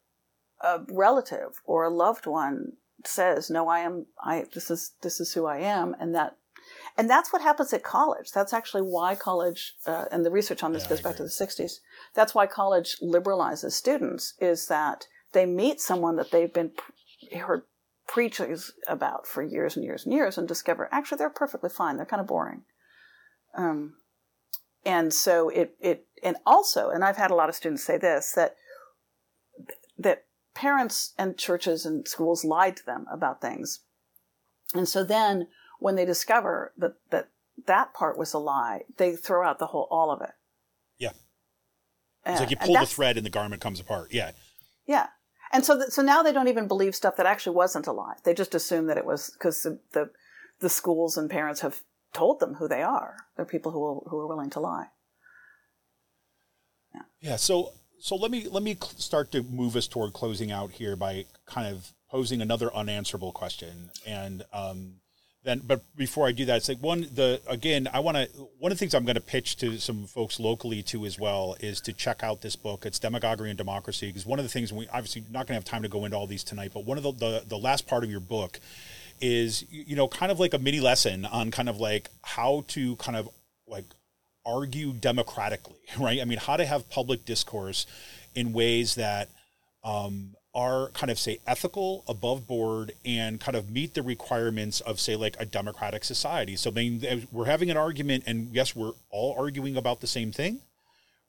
[0.60, 2.72] a relative or a loved one
[3.04, 4.06] says, "No, I am.
[4.22, 6.36] I this is this is who I am," and that
[6.98, 8.32] and that's what happens at college.
[8.32, 11.28] That's actually why college, uh, and the research on this yeah, goes back to the
[11.28, 11.78] 60s.
[12.14, 16.72] That's why college liberalizes students, is that they meet someone that they've been
[17.40, 17.62] heard
[18.08, 21.96] preachers about for years and years and years and discover actually they're perfectly fine.
[21.96, 22.62] They're kind of boring.
[23.54, 23.94] Um,
[24.84, 28.32] and so it, it, and also, and I've had a lot of students say this,
[28.32, 28.56] that,
[29.98, 30.24] that
[30.54, 33.80] parents and churches and schools lied to them about things.
[34.74, 35.48] And so then
[35.78, 37.28] when they discover that that
[37.66, 40.32] that part was a lie, they throw out the whole all of it.
[40.98, 41.12] Yeah.
[42.26, 44.12] It's like you pull the thread and the garment comes apart.
[44.12, 44.32] Yeah.
[44.86, 45.08] Yeah.
[45.52, 48.16] And so, so now they don't even believe stuff that actually wasn't a lie.
[48.22, 50.10] They just assume that it was because the, the,
[50.60, 51.80] the schools and parents have
[52.12, 53.16] told them who they are.
[53.36, 54.88] They're people who will, who are willing to lie.
[56.94, 57.02] Yeah.
[57.20, 57.36] Yeah.
[57.36, 61.26] So so let me let me start to move us toward closing out here by
[61.46, 63.90] kind of posing another unanswerable question.
[64.06, 64.94] And um,
[65.44, 68.26] then but before i do that it's like one the again i want to
[68.58, 71.56] one of the things i'm going to pitch to some folks locally too as well
[71.60, 72.84] is to check out this book.
[72.86, 75.64] It's demagoguery and democracy because one of the things we obviously not going to have
[75.64, 78.04] time to go into all these tonight but one of the, the the last part
[78.04, 78.60] of your book
[79.20, 82.96] is you know kind of like a mini lesson on kind of like how to
[82.96, 83.28] kind of
[83.66, 83.84] like
[84.46, 86.20] argue democratically right?
[86.20, 87.86] I mean how to have public discourse
[88.34, 89.28] in ways that
[89.84, 94.98] um, are kind of say ethical, above board, and kind of meet the requirements of
[94.98, 96.56] say like a democratic society.
[96.56, 100.32] So I mean, we're having an argument, and yes, we're all arguing about the same
[100.32, 100.58] thing,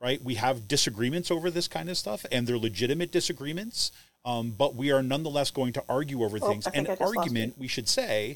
[0.02, 0.20] right?
[0.24, 3.92] We have disagreements over this kind of stuff, and they're legitimate disagreements.
[4.26, 6.68] Um, but we are nonetheless going to argue over things.
[6.68, 8.36] And argument, we should say,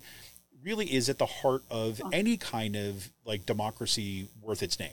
[0.63, 2.09] really is at the heart of oh.
[2.13, 4.91] any kind of like democracy worth its name.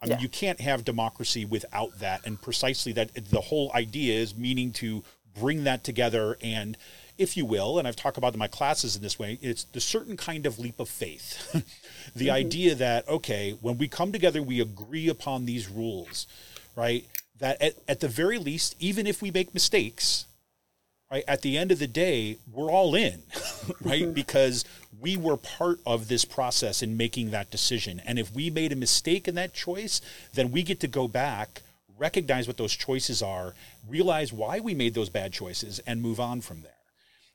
[0.00, 0.22] I mean, yeah.
[0.22, 2.24] you can't have democracy without that.
[2.24, 5.02] And precisely that the whole idea is meaning to
[5.34, 6.76] bring that together and
[7.18, 9.80] if you will, and I've talked about in my classes in this way, it's the
[9.80, 11.50] certain kind of leap of faith.
[12.14, 12.34] the mm-hmm.
[12.34, 16.28] idea that, okay, when we come together, we agree upon these rules,
[16.76, 17.04] right?
[17.40, 20.26] That at, at the very least, even if we make mistakes,
[21.10, 23.24] right, at the end of the day, we're all in,
[23.82, 24.04] right?
[24.04, 24.12] Mm-hmm.
[24.12, 24.64] Because
[25.00, 28.00] we were part of this process in making that decision.
[28.06, 30.00] And if we made a mistake in that choice,
[30.34, 31.62] then we get to go back
[31.98, 33.54] recognize what those choices are,
[33.88, 36.72] realize why we made those bad choices, and move on from there.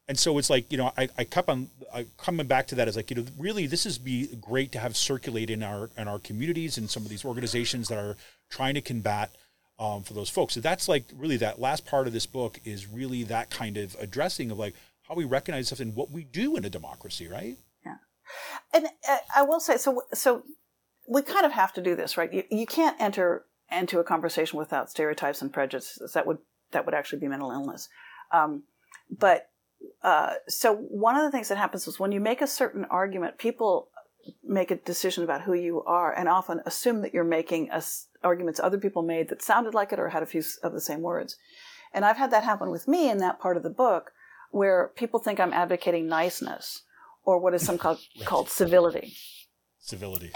[0.08, 2.88] And so it's like you know, I, I kept on I, coming back to that
[2.88, 6.08] as like you know, really this is be great to have circulate in our in
[6.08, 8.18] our communities and some of these organizations that are
[8.50, 9.32] trying to combat
[9.80, 10.54] um, for those folks.
[10.56, 13.96] So that's like really that last part of this book is really that kind of
[14.00, 17.58] addressing of like how we recognize stuff and what we do in a democracy, right?
[17.86, 17.96] Yeah,
[18.74, 20.04] and uh, I will say so.
[20.14, 20.44] So
[21.08, 22.32] we kind of have to do this, right?
[22.32, 26.14] You, you can't enter into a conversation without stereotypes and prejudices.
[26.14, 26.40] That would
[26.72, 27.90] that would actually be mental illness.
[28.32, 28.64] Um,
[29.10, 29.50] but
[30.02, 33.38] uh, so one of the things that happens is when you make a certain argument,
[33.38, 33.90] people
[34.44, 37.70] make a decision about who you are and often assume that you're making
[38.24, 41.02] arguments other people made that sounded like it or had a few of the same
[41.02, 41.38] words.
[41.94, 44.12] And I've had that happen with me in that part of the book
[44.52, 46.84] where people think I'm advocating niceness
[47.26, 48.26] or what is some called, right.
[48.26, 49.14] called civility.
[49.80, 50.32] Civility.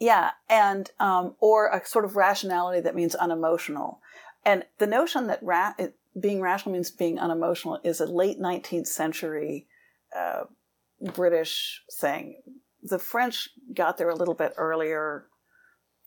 [0.00, 4.00] Yeah, and um, or a sort of rationality that means unemotional,
[4.44, 5.74] and the notion that ra-
[6.18, 9.66] being rational means being unemotional is a late 19th century
[10.16, 10.44] uh,
[11.12, 12.40] British thing.
[12.82, 15.26] The French got there a little bit earlier,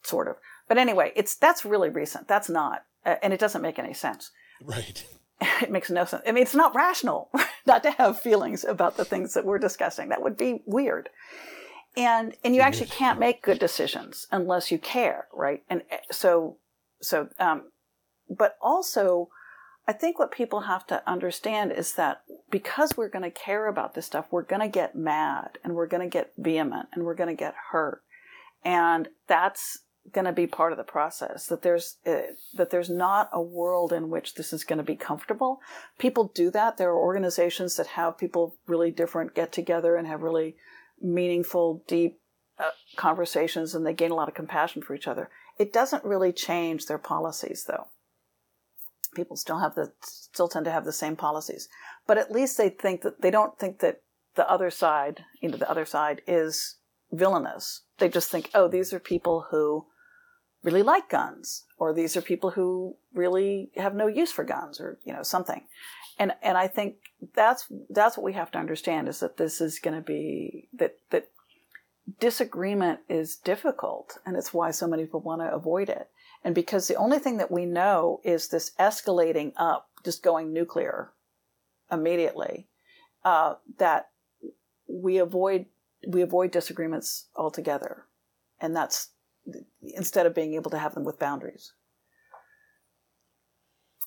[0.02, 0.38] sort of.
[0.68, 2.28] But anyway, it's that's really recent.
[2.28, 4.32] That's not, uh, and it doesn't make any sense.
[4.62, 5.06] Right.
[5.62, 6.24] It makes no sense.
[6.26, 7.30] I mean, it's not rational
[7.66, 10.08] not to have feelings about the things that we're discussing.
[10.08, 11.10] That would be weird.
[11.96, 15.64] And and you actually can't make good decisions unless you care, right?
[15.70, 16.58] And uh, so
[17.02, 17.72] so um,
[18.30, 19.30] but also
[19.88, 23.94] I think what people have to understand is that because we're going to care about
[23.94, 27.16] this stuff, we're going to get mad and we're going to get vehement and we're
[27.16, 28.02] going to get hurt.
[28.64, 29.80] And that's
[30.12, 33.94] going to be part of the process that there's uh, that there's not a world
[33.94, 35.62] in which this is going to be comfortable
[35.98, 40.22] people do that there are organizations that have people really different get together and have
[40.22, 40.58] really
[41.04, 42.20] meaningful deep
[42.60, 45.30] uh, conversations and they gain a lot of compassion for each other.
[45.58, 47.88] It doesn't really change their policies though.
[49.16, 51.70] People still have the still tend to have the same policies.
[52.08, 54.02] But at least they think that they don't think that
[54.36, 56.78] the other side you know the other side is
[57.12, 57.82] villainous.
[58.00, 59.86] They just think oh these are people who
[60.64, 64.98] really like guns or these are people who really have no use for guns or
[65.04, 65.64] you know something
[66.20, 66.96] and and i think
[67.36, 70.98] that's that's what we have to understand is that this is going to be that
[71.12, 71.30] that
[72.20, 76.10] disagreement is difficult and it's why so many people want to avoid it
[76.44, 81.12] and because the only thing that we know is this escalating up, just going nuclear
[81.92, 82.68] immediately,
[83.24, 84.10] uh, that
[84.88, 85.68] we avoid
[86.06, 88.06] we avoid disagreements altogether,
[88.60, 89.12] and that's
[89.82, 91.72] instead of being able to have them with boundaries.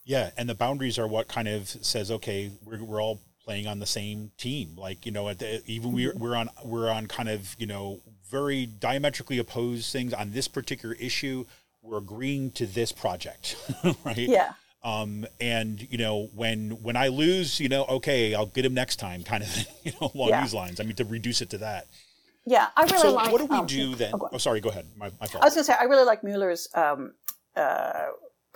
[0.07, 3.81] Yeah, and the boundaries are what kind of says, okay, we're we're all playing on
[3.81, 4.77] the same team.
[4.77, 6.21] Like you know, the, even we're mm-hmm.
[6.21, 8.01] we're on we're on kind of you know
[8.31, 11.45] very diametrically opposed things on this particular issue
[11.87, 13.57] we're agreeing to this project,
[14.05, 14.17] right?
[14.17, 14.53] Yeah.
[14.83, 18.97] Um, and you know, when when I lose, you know, okay, I'll get him next
[18.97, 20.43] time, kind of you know, along yeah.
[20.43, 20.81] these lines.
[20.81, 21.87] I mean, to reduce it to that.
[22.45, 23.33] Yeah, I really so like.
[23.33, 24.13] what do we um, do then?
[24.15, 24.87] Oh, oh, sorry, go ahead.
[24.97, 25.43] My, my fault.
[25.43, 27.15] I was going to say I really like Mueller's um,
[27.57, 28.07] uh,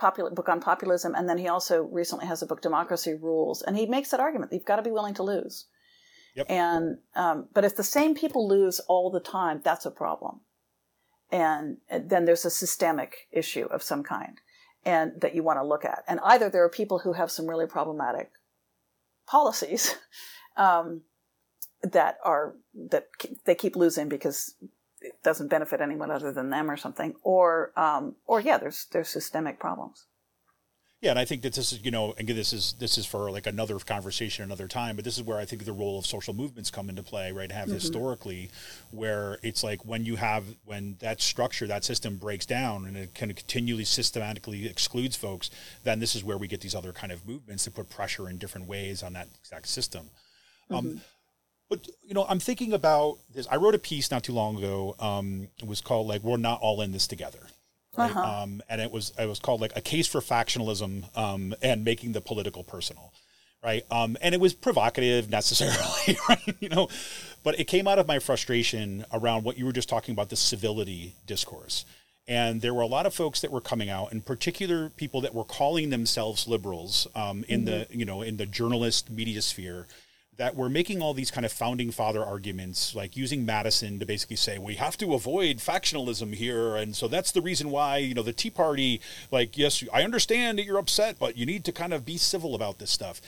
[0.01, 3.77] popular book on populism, and then he also recently has a book, Democracy Rules, and
[3.77, 5.67] he makes that argument: you've got to be willing to lose.
[6.35, 6.45] Yep.
[6.49, 10.41] And um, but if the same people lose all the time, that's a problem
[11.31, 14.39] and then there's a systemic issue of some kind
[14.83, 17.47] and that you want to look at and either there are people who have some
[17.47, 18.31] really problematic
[19.25, 19.95] policies
[20.57, 21.01] um,
[21.83, 23.07] that are that
[23.45, 24.55] they keep losing because
[25.01, 29.09] it doesn't benefit anyone other than them or something or um, or yeah there's there's
[29.09, 30.05] systemic problems
[31.01, 33.31] yeah, and I think that this is, you know, again, this is this is for
[33.31, 36.35] like another conversation another time, but this is where I think the role of social
[36.35, 37.51] movements come into play, right?
[37.51, 37.73] Have mm-hmm.
[37.73, 38.51] historically,
[38.91, 43.15] where it's like when you have when that structure, that system breaks down, and it
[43.15, 45.49] kind of continually systematically excludes folks,
[45.83, 48.37] then this is where we get these other kind of movements that put pressure in
[48.37, 50.11] different ways on that exact system.
[50.69, 50.97] Um, mm-hmm.
[50.97, 51.01] Um,
[51.71, 53.47] but you know, I'm thinking about this.
[53.49, 54.95] I wrote a piece not too long ago.
[54.99, 57.39] Um, it was called like "We're Not All in This Together."
[57.97, 58.11] right?
[58.11, 58.43] Uh-huh.
[58.43, 62.11] Um, and it was it was called like a case for factionalism um, and making
[62.11, 63.13] the political personal,
[63.63, 63.83] right?
[63.91, 66.55] Um, and it was provocative necessarily, right?
[66.59, 66.89] You know,
[67.43, 70.35] but it came out of my frustration around what you were just talking about the
[70.35, 71.85] civility discourse.
[72.27, 75.33] And there were a lot of folks that were coming out, in particular people that
[75.33, 77.65] were calling themselves liberals um, in mm-hmm.
[77.65, 79.87] the you know in the journalist media sphere
[80.41, 84.35] that we're making all these kind of founding father arguments, like using Madison to basically
[84.35, 88.23] say we have to avoid factionalism here, and so that's the reason why you know
[88.23, 91.93] the Tea Party, like yes, I understand that you're upset, but you need to kind
[91.93, 93.21] of be civil about this stuff.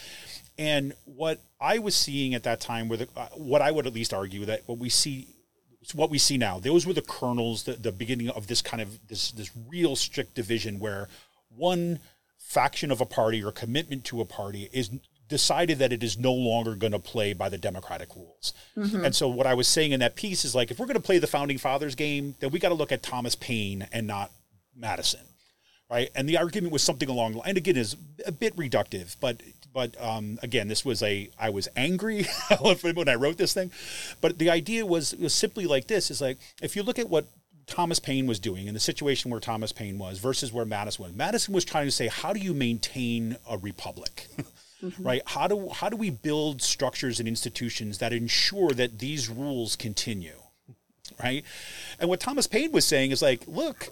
[0.58, 3.94] And what I was seeing at that time, were the, uh, what I would at
[3.94, 5.28] least argue that what we see
[5.94, 6.58] what we see now.
[6.58, 10.34] Those were the kernels, the, the beginning of this kind of this this real strict
[10.34, 11.10] division where
[11.56, 12.00] one
[12.40, 14.90] faction of a party or commitment to a party is
[15.34, 18.54] decided that it is no longer going to play by the democratic rules.
[18.78, 19.04] Mm-hmm.
[19.04, 21.02] And so what I was saying in that piece is like if we're going to
[21.02, 24.32] play the founding fathers game, then we got to look at Thomas Paine and not
[24.76, 25.22] Madison.
[25.90, 26.10] Right?
[26.16, 29.42] And the argument was something along the and again is a bit reductive, but
[29.74, 32.26] but um, again, this was a I was angry
[32.60, 33.72] when I wrote this thing,
[34.22, 37.26] but the idea was was simply like this: is like if you look at what
[37.66, 41.14] Thomas Paine was doing in the situation where Thomas Paine was versus where Madison was.
[41.14, 44.28] Madison was trying to say, how do you maintain a republic?
[44.84, 45.04] mm-hmm.
[45.04, 45.22] right?
[45.26, 50.40] How do how do we build structures and institutions that ensure that these rules continue,
[51.22, 51.44] right?
[52.00, 53.90] And what Thomas Paine was saying is like, look,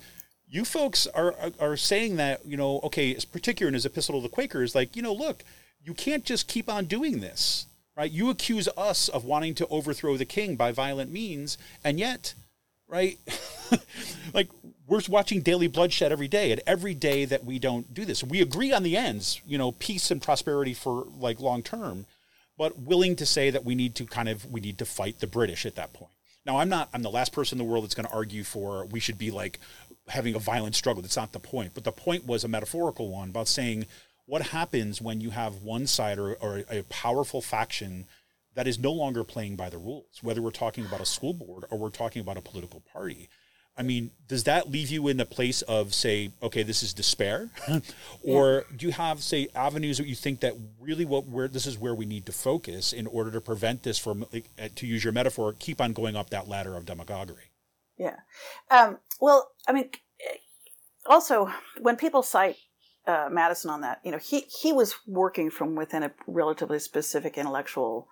[0.48, 4.34] you folks are are saying that you know, okay, particular in his epistle to the
[4.34, 5.44] Quakers, like you know, look,
[5.84, 7.66] you can't just keep on doing this,
[7.96, 8.12] right?
[8.12, 12.34] You accuse us of wanting to overthrow the king by violent means, and yet,
[12.88, 13.18] right?
[14.34, 14.50] like
[14.92, 18.42] we're watching daily bloodshed every day, and every day that we don't do this, we
[18.42, 22.06] agree on the ends, you know, peace and prosperity for like long term,
[22.58, 25.28] but willing to say that we need to kind of we need to fight the
[25.28, 26.12] British at that point.
[26.46, 28.86] Now, I'm not I'm the last person in the world that's going to argue for
[28.86, 29.62] we should be like
[30.10, 31.02] having a violent struggle.
[31.02, 31.74] That's not the point.
[31.74, 33.86] But the point was a metaphorical one about saying
[34.26, 38.08] what happens when you have one side or, or a powerful faction
[38.56, 41.64] that is no longer playing by the rules, whether we're talking about a school board
[41.70, 43.30] or we're talking about a political party.
[43.82, 47.50] I mean, does that leave you in a place of say, okay, this is despair,
[48.24, 51.80] or do you have say avenues that you think that really what where this is
[51.80, 54.24] where we need to focus in order to prevent this from,
[54.76, 57.50] to use your metaphor, keep on going up that ladder of demagoguery?
[57.98, 58.18] Yeah.
[58.70, 59.90] Um, well, I mean,
[61.08, 62.58] also when people cite
[63.08, 67.36] uh, Madison on that, you know, he he was working from within a relatively specific
[67.36, 68.08] intellectual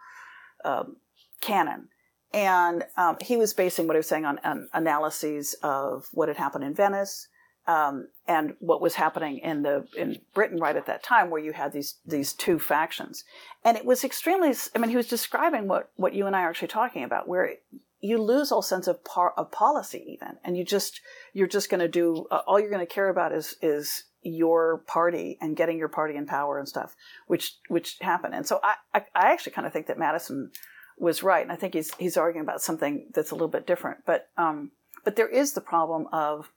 [0.65, 0.95] um,
[1.41, 1.89] canon
[2.33, 6.37] and um, he was basing what he was saying on, on, analyses of what had
[6.37, 7.27] happened in Venice
[7.69, 11.53] um, and what was happening in the in Britain right at that time, where you
[11.53, 13.23] had these these two factions,
[13.63, 14.53] and it was extremely.
[14.75, 17.53] I mean, he was describing what what you and I are actually talking about, where
[18.01, 21.01] you lose all sense of par, of policy even, and you just
[21.33, 24.79] you're just going to do uh, all you're going to care about is is your
[24.87, 26.95] party and getting your party in power and stuff,
[27.27, 28.33] which which happened.
[28.33, 30.51] And so I I, I actually kind of think that Madison
[30.99, 33.99] was right, and I think he's he's arguing about something that's a little bit different.
[34.05, 34.71] But um,
[35.03, 36.51] but there is the problem of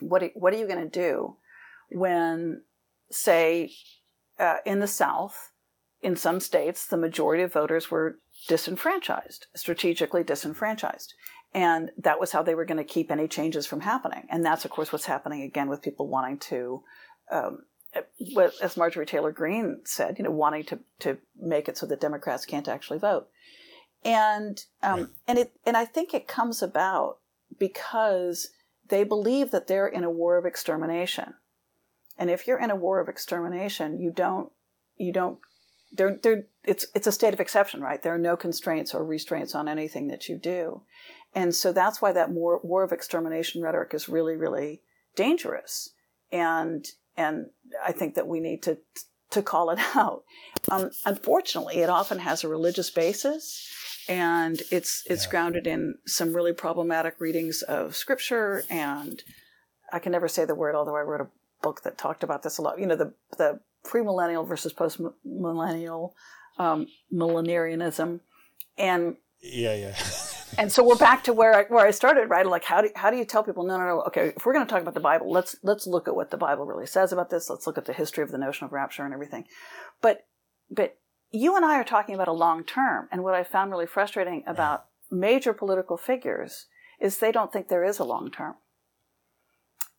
[0.00, 1.36] what what are you going to do
[1.90, 2.62] when,
[3.10, 3.72] say,
[4.38, 5.50] uh, in the South,
[6.02, 11.14] in some states, the majority of voters were disenfranchised, strategically disenfranchised.
[11.54, 14.26] And that was how they were going to keep any changes from happening.
[14.28, 16.82] And that's, of course, what's happening again with people wanting to,
[17.30, 17.58] um,
[18.62, 22.44] as Marjorie Taylor Greene said, you know, wanting to, to make it so that Democrats
[22.44, 23.28] can't actually vote
[24.04, 25.08] and um, right.
[25.26, 27.18] and it and I think it comes about
[27.58, 28.50] because
[28.88, 31.34] they believe that they're in a war of extermination,
[32.18, 34.52] and if you're in a war of extermination, you don't
[34.96, 35.38] you don't
[35.92, 38.02] there there it's it's a state of exception, right?
[38.02, 40.82] There are no constraints or restraints on anything that you do,
[41.34, 44.82] and so that's why that war war of extermination rhetoric is really really
[45.16, 45.90] dangerous,
[46.30, 46.86] and
[47.16, 47.46] and
[47.84, 48.78] I think that we need to
[49.30, 50.24] to call it out.
[50.70, 53.68] Um, unfortunately, it often has a religious basis
[54.08, 55.30] and it's it's yeah.
[55.30, 59.22] grounded in some really problematic readings of scripture and
[59.92, 61.28] i can never say the word although i wrote a
[61.62, 66.12] book that talked about this a lot you know the the premillennial versus postmillennial
[66.58, 68.20] um, millenarianism
[68.78, 69.96] and yeah yeah
[70.58, 72.46] and so we're back to where I, where I started right?
[72.46, 74.66] Like how do how do you tell people no no no okay if we're going
[74.66, 77.30] to talk about the bible let's let's look at what the bible really says about
[77.30, 77.50] this.
[77.50, 79.44] Let's look at the history of the notion of rapture and everything.
[80.00, 80.26] But
[80.70, 80.98] but
[81.30, 84.44] you and I are talking about a long term, and what I found really frustrating
[84.46, 86.66] about major political figures
[87.00, 88.54] is they don't think there is a long term.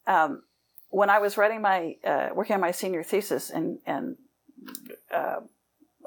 [0.07, 0.43] Um,
[0.89, 4.15] when I was writing my uh, working on my senior thesis and and
[5.13, 5.41] uh,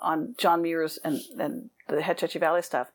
[0.01, 2.89] on John Muir's and, and the Hetch Hetchy Valley stuff,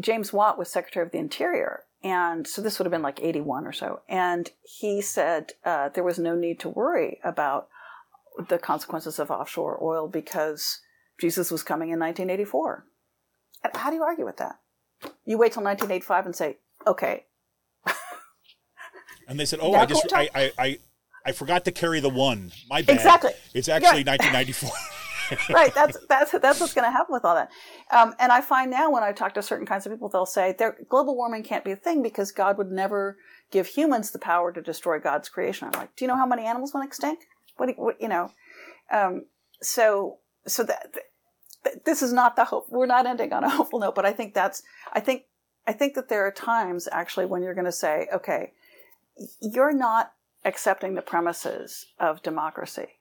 [0.00, 3.40] James Watt was Secretary of the Interior, and so this would have been like eighty
[3.40, 7.68] one or so, and he said uh, there was no need to worry about
[8.48, 10.80] the consequences of offshore oil because
[11.20, 12.84] Jesus was coming in 1984.
[13.62, 14.58] And how do you argue with that?
[15.24, 17.24] You wait till 1985 and say, okay.
[19.28, 20.78] and they said, oh, I just, I, I, I,
[21.26, 22.52] I, forgot to carry the one.
[22.68, 22.96] My bad.
[22.96, 23.32] Exactly.
[23.52, 24.70] It's actually 1994.
[25.50, 25.74] right.
[25.74, 27.50] That's that's that's what's going to happen with all that.
[27.90, 30.56] Um, and I find now when I talk to certain kinds of people, they'll say
[30.88, 33.16] global warming can't be a thing because God would never
[33.50, 35.68] give humans the power to destroy God's creation.
[35.68, 37.26] I'm like, do you know how many animals went extinct?
[37.56, 38.30] What, you, what you know?
[38.92, 39.26] Um,
[39.60, 40.94] so so that
[41.84, 42.66] this is not the hope.
[42.68, 44.62] We're not ending on a hopeful note, but I think that's.
[44.92, 45.24] I think
[45.66, 48.52] I think that there are times actually when you're going to say, okay,
[49.40, 50.12] you're not
[50.44, 52.98] accepting the premises of democracy.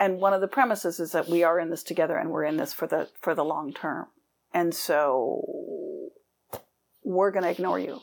[0.00, 2.56] And one of the premises is that we are in this together and we're in
[2.56, 4.06] this for the for the long term.
[4.52, 5.44] And so
[7.04, 8.00] we're going to ignore you.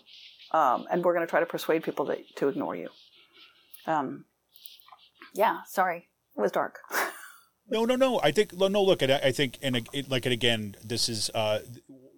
[0.52, 2.90] Um, and we're going to try to persuade people to, to ignore you.
[3.86, 4.26] Um,
[5.34, 6.08] yeah, sorry.
[6.38, 6.80] It was dark.
[7.70, 8.20] No, no, no.
[8.24, 8.82] I think no.
[8.82, 11.60] Look, I think, and like, again, this is uh,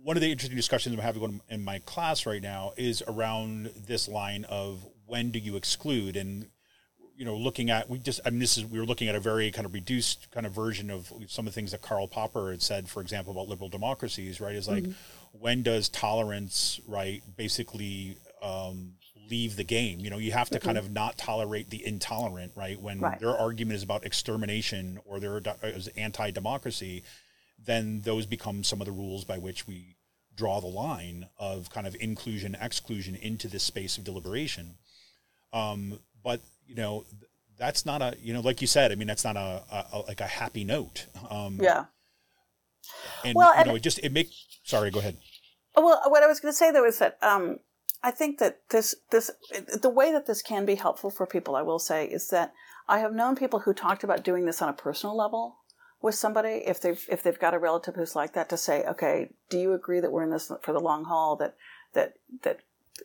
[0.04, 4.08] one of the interesting discussions I'm having in my class right now is around this
[4.08, 6.50] line of when do you exclude and
[7.20, 9.20] you know looking at we just I mean this is we were looking at a
[9.20, 12.52] very kind of reduced kind of version of some of the things that Karl Popper
[12.52, 15.38] had said for example about liberal democracies right is like mm-hmm.
[15.40, 18.94] when does tolerance right basically um,
[19.30, 20.00] leave the game.
[20.00, 20.66] You know, you have to mm-hmm.
[20.66, 22.80] kind of not tolerate the intolerant, right?
[22.82, 23.20] When right.
[23.20, 27.04] their argument is about extermination or their is anti-democracy,
[27.64, 29.96] then those become some of the rules by which we
[30.36, 34.76] draw the line of kind of inclusion, exclusion into this space of deliberation.
[35.52, 37.06] Um, but you know,
[37.58, 40.22] that's not a you know, like you said, I mean, that's not a, a, like
[40.22, 41.08] a happy note.
[41.30, 41.86] Um, yeah.
[43.26, 44.32] And well, you know, it just it makes.
[44.64, 45.18] Sorry, go ahead.
[45.76, 47.60] Well, what I was going to say though is that um,
[48.04, 49.32] I think that this this
[49.82, 52.54] the way that this can be helpful for people, I will say, is that
[52.88, 55.58] I have known people who talked about doing this on a personal level
[56.02, 59.30] with somebody if they've if they've got a relative who's like that to say, okay,
[59.50, 61.36] do you agree that we're in this for the long haul?
[61.36, 61.56] That
[61.94, 62.14] that
[62.44, 62.60] that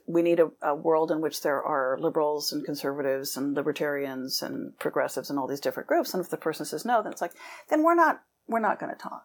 [0.07, 4.79] we need a, a world in which there are liberals and conservatives and libertarians and
[4.79, 6.15] progressives and all these different groups.
[6.15, 7.33] And if the person says no, then it's like,
[7.71, 9.25] then we're not we're not going to talk.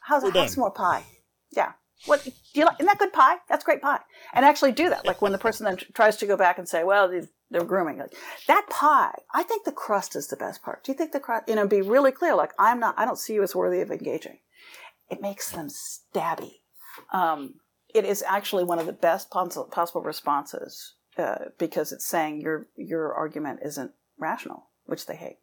[0.00, 1.04] How's, how's more pie?
[1.54, 1.72] Yeah.
[2.04, 2.76] What do you like?
[2.78, 3.36] Isn't that good pie?
[3.48, 4.00] That's great pie.
[4.32, 5.06] And actually do that.
[5.06, 7.10] Like when the person then tries to go back and say, well,
[7.50, 7.98] they're grooming.
[7.98, 8.14] Like,
[8.48, 10.84] that pie, I think the crust is the best part.
[10.84, 13.18] Do you think the crust, you know, be really clear, like, I'm not, I don't
[13.18, 14.38] see you as worthy of engaging.
[15.08, 16.56] It makes them stabby.
[17.12, 17.54] Um,
[17.94, 23.14] it is actually one of the best possible responses uh, because it's saying your your
[23.14, 25.38] argument isn't rational, which they hate.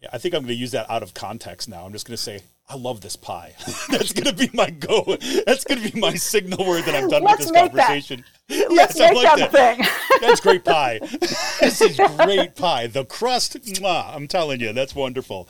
[0.00, 1.84] Yeah, I think I'm going to use that out of context now.
[1.84, 3.52] I'm just going to say, I love this pie.
[3.90, 5.18] That's going to be my go.
[5.46, 8.24] That's going to be my signal word that I'm done Let's with this conversation.
[8.48, 8.70] That.
[8.70, 10.18] Let's yes, make like that, that.
[10.22, 10.98] That's great pie.
[11.60, 12.86] this is great pie.
[12.86, 15.48] The crust, mwah, I'm telling you, that's wonderful.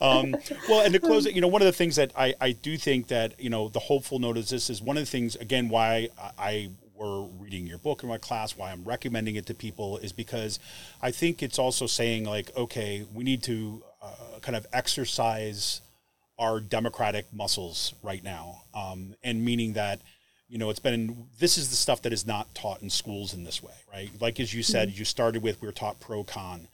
[0.00, 0.36] Um,
[0.68, 2.78] well, and to close it, you know, one of the things that I, I do
[2.78, 5.68] think that, you know, the hopeful note is this is one of the things, again,
[5.68, 6.08] why
[6.38, 10.12] I were reading your book in my class, why I'm recommending it to people is
[10.12, 10.58] because
[11.02, 15.80] I think it's also saying, like, okay, we need to uh, kind of exercise
[16.38, 20.00] our democratic muscles right now, um, and meaning that
[20.48, 23.44] you know it's been this is the stuff that is not taught in schools in
[23.44, 24.10] this way, right?
[24.20, 24.98] Like as you said, mm-hmm.
[24.98, 26.68] you started with we are taught pro con.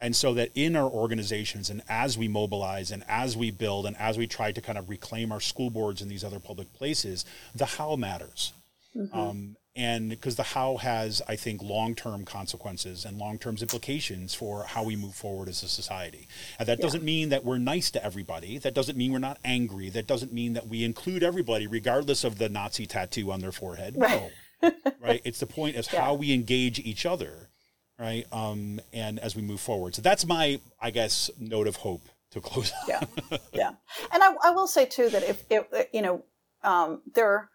[0.00, 3.96] And so that in our organizations and as we mobilize and as we build and
[3.96, 7.24] as we try to kind of reclaim our school boards and these other public places,
[7.54, 8.52] the how matters.
[8.94, 9.18] Mm-hmm.
[9.18, 14.82] Um, and because the how has i think long-term consequences and long-term implications for how
[14.82, 16.26] we move forward as a society.
[16.58, 16.82] And that yeah.
[16.82, 18.58] doesn't mean that we're nice to everybody.
[18.58, 19.88] That doesn't mean we're not angry.
[19.90, 23.94] That doesn't mean that we include everybody regardless of the nazi tattoo on their forehead.
[23.96, 24.30] Right.
[24.62, 24.72] no.
[25.00, 25.20] Right?
[25.24, 26.00] It's the point is yeah.
[26.00, 27.50] how we engage each other
[27.98, 29.94] right um, and as we move forward.
[29.94, 33.00] So that's my i guess note of hope to close yeah.
[33.52, 33.72] yeah.
[34.12, 36.24] And I, I will say too that if, if you know
[36.62, 37.50] um, there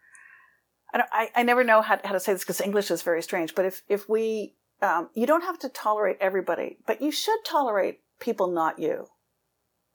[0.92, 3.54] I, I, I never know how, how to say this because English is very strange,
[3.54, 8.00] but if, if we, um, you don't have to tolerate everybody, but you should tolerate
[8.18, 9.06] people not you.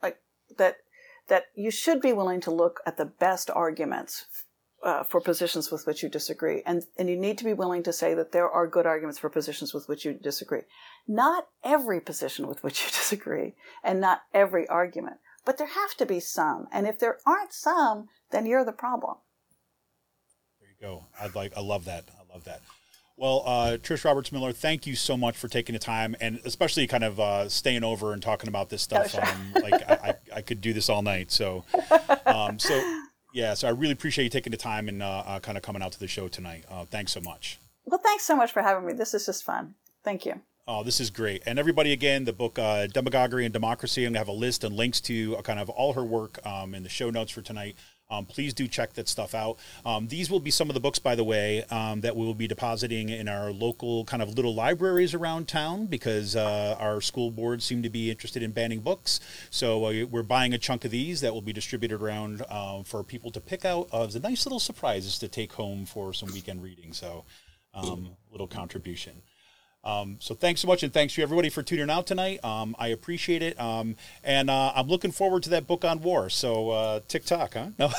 [0.01, 0.17] Like
[0.57, 0.77] that,
[1.27, 4.25] that you should be willing to look at the best arguments
[4.83, 6.61] uh, for positions with which you disagree.
[6.65, 9.29] And, and you need to be willing to say that there are good arguments for
[9.29, 10.61] positions with which you disagree.
[11.07, 16.05] Not every position with which you disagree and not every argument, but there have to
[16.05, 16.67] be some.
[16.71, 19.15] And if there aren't some, then you're the problem
[20.85, 21.03] go.
[21.19, 21.53] I'd like.
[21.57, 22.05] I love that.
[22.17, 22.61] I love that.
[23.17, 26.85] Well, uh, Trish Roberts Miller, thank you so much for taking the time and especially
[26.85, 29.05] kind of uh, staying over and talking about this stuff.
[29.05, 29.25] Oh, sure.
[29.25, 31.31] um, like I, I, I, could do this all night.
[31.31, 31.63] So,
[32.25, 32.99] um, so
[33.33, 33.53] yeah.
[33.53, 35.93] So I really appreciate you taking the time and uh, uh kind of coming out
[35.93, 36.65] to the show tonight.
[36.69, 37.59] Uh, thanks so much.
[37.85, 38.93] Well, thanks so much for having me.
[38.93, 39.75] This is just fun.
[40.03, 40.41] Thank you.
[40.67, 41.43] Oh, this is great.
[41.45, 44.63] And everybody, again, the book uh, Demagoguery and Democracy, I'm going to have a list
[44.63, 47.75] and links to kind of all her work um, in the show notes for tonight.
[48.09, 49.57] Um, please do check that stuff out.
[49.85, 52.35] Um, these will be some of the books, by the way, um, that we will
[52.35, 57.31] be depositing in our local kind of little libraries around town because uh, our school
[57.31, 59.19] boards seem to be interested in banning books.
[59.49, 63.03] So uh, we're buying a chunk of these that will be distributed around uh, for
[63.03, 66.61] people to pick out as a nice little surprises to take home for some weekend
[66.61, 66.93] reading.
[66.93, 67.25] So,
[67.73, 69.21] um, little contribution.
[69.85, 72.43] Um, so thanks so much, and thanks to everybody for tuning out tonight.
[72.43, 76.29] Um, I appreciate it, um, and uh, I'm looking forward to that book on war.
[76.29, 77.67] So uh, tick tock, huh?
[77.77, 77.89] No.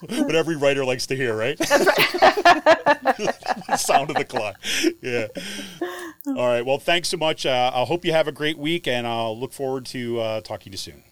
[0.00, 1.58] what every writer likes to hear, right?
[3.78, 4.60] Sound of the clock.
[5.02, 5.28] Yeah.
[6.26, 6.64] All right.
[6.64, 7.46] Well, thanks so much.
[7.46, 10.70] Uh, I hope you have a great week, and I'll look forward to uh, talking
[10.70, 11.02] to you soon.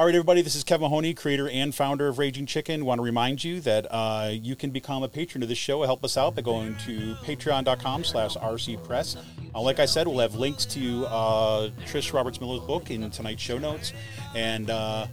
[0.00, 2.86] All right, everybody, this is Kevin Mahoney, creator and founder of Raging Chicken.
[2.86, 5.82] Want to remind you that uh, you can become a patron of this show.
[5.82, 9.18] Help us out by going to patreon.com slash rcpress.
[9.54, 13.42] Uh, like I said, we'll have links to uh, Trish Roberts Miller's book in tonight's
[13.42, 13.92] show notes.
[14.34, 15.06] And uh,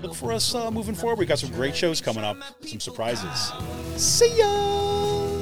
[0.00, 1.18] look for us uh, moving forward.
[1.18, 3.52] We've got some great shows coming up, some surprises.
[3.96, 5.33] See ya!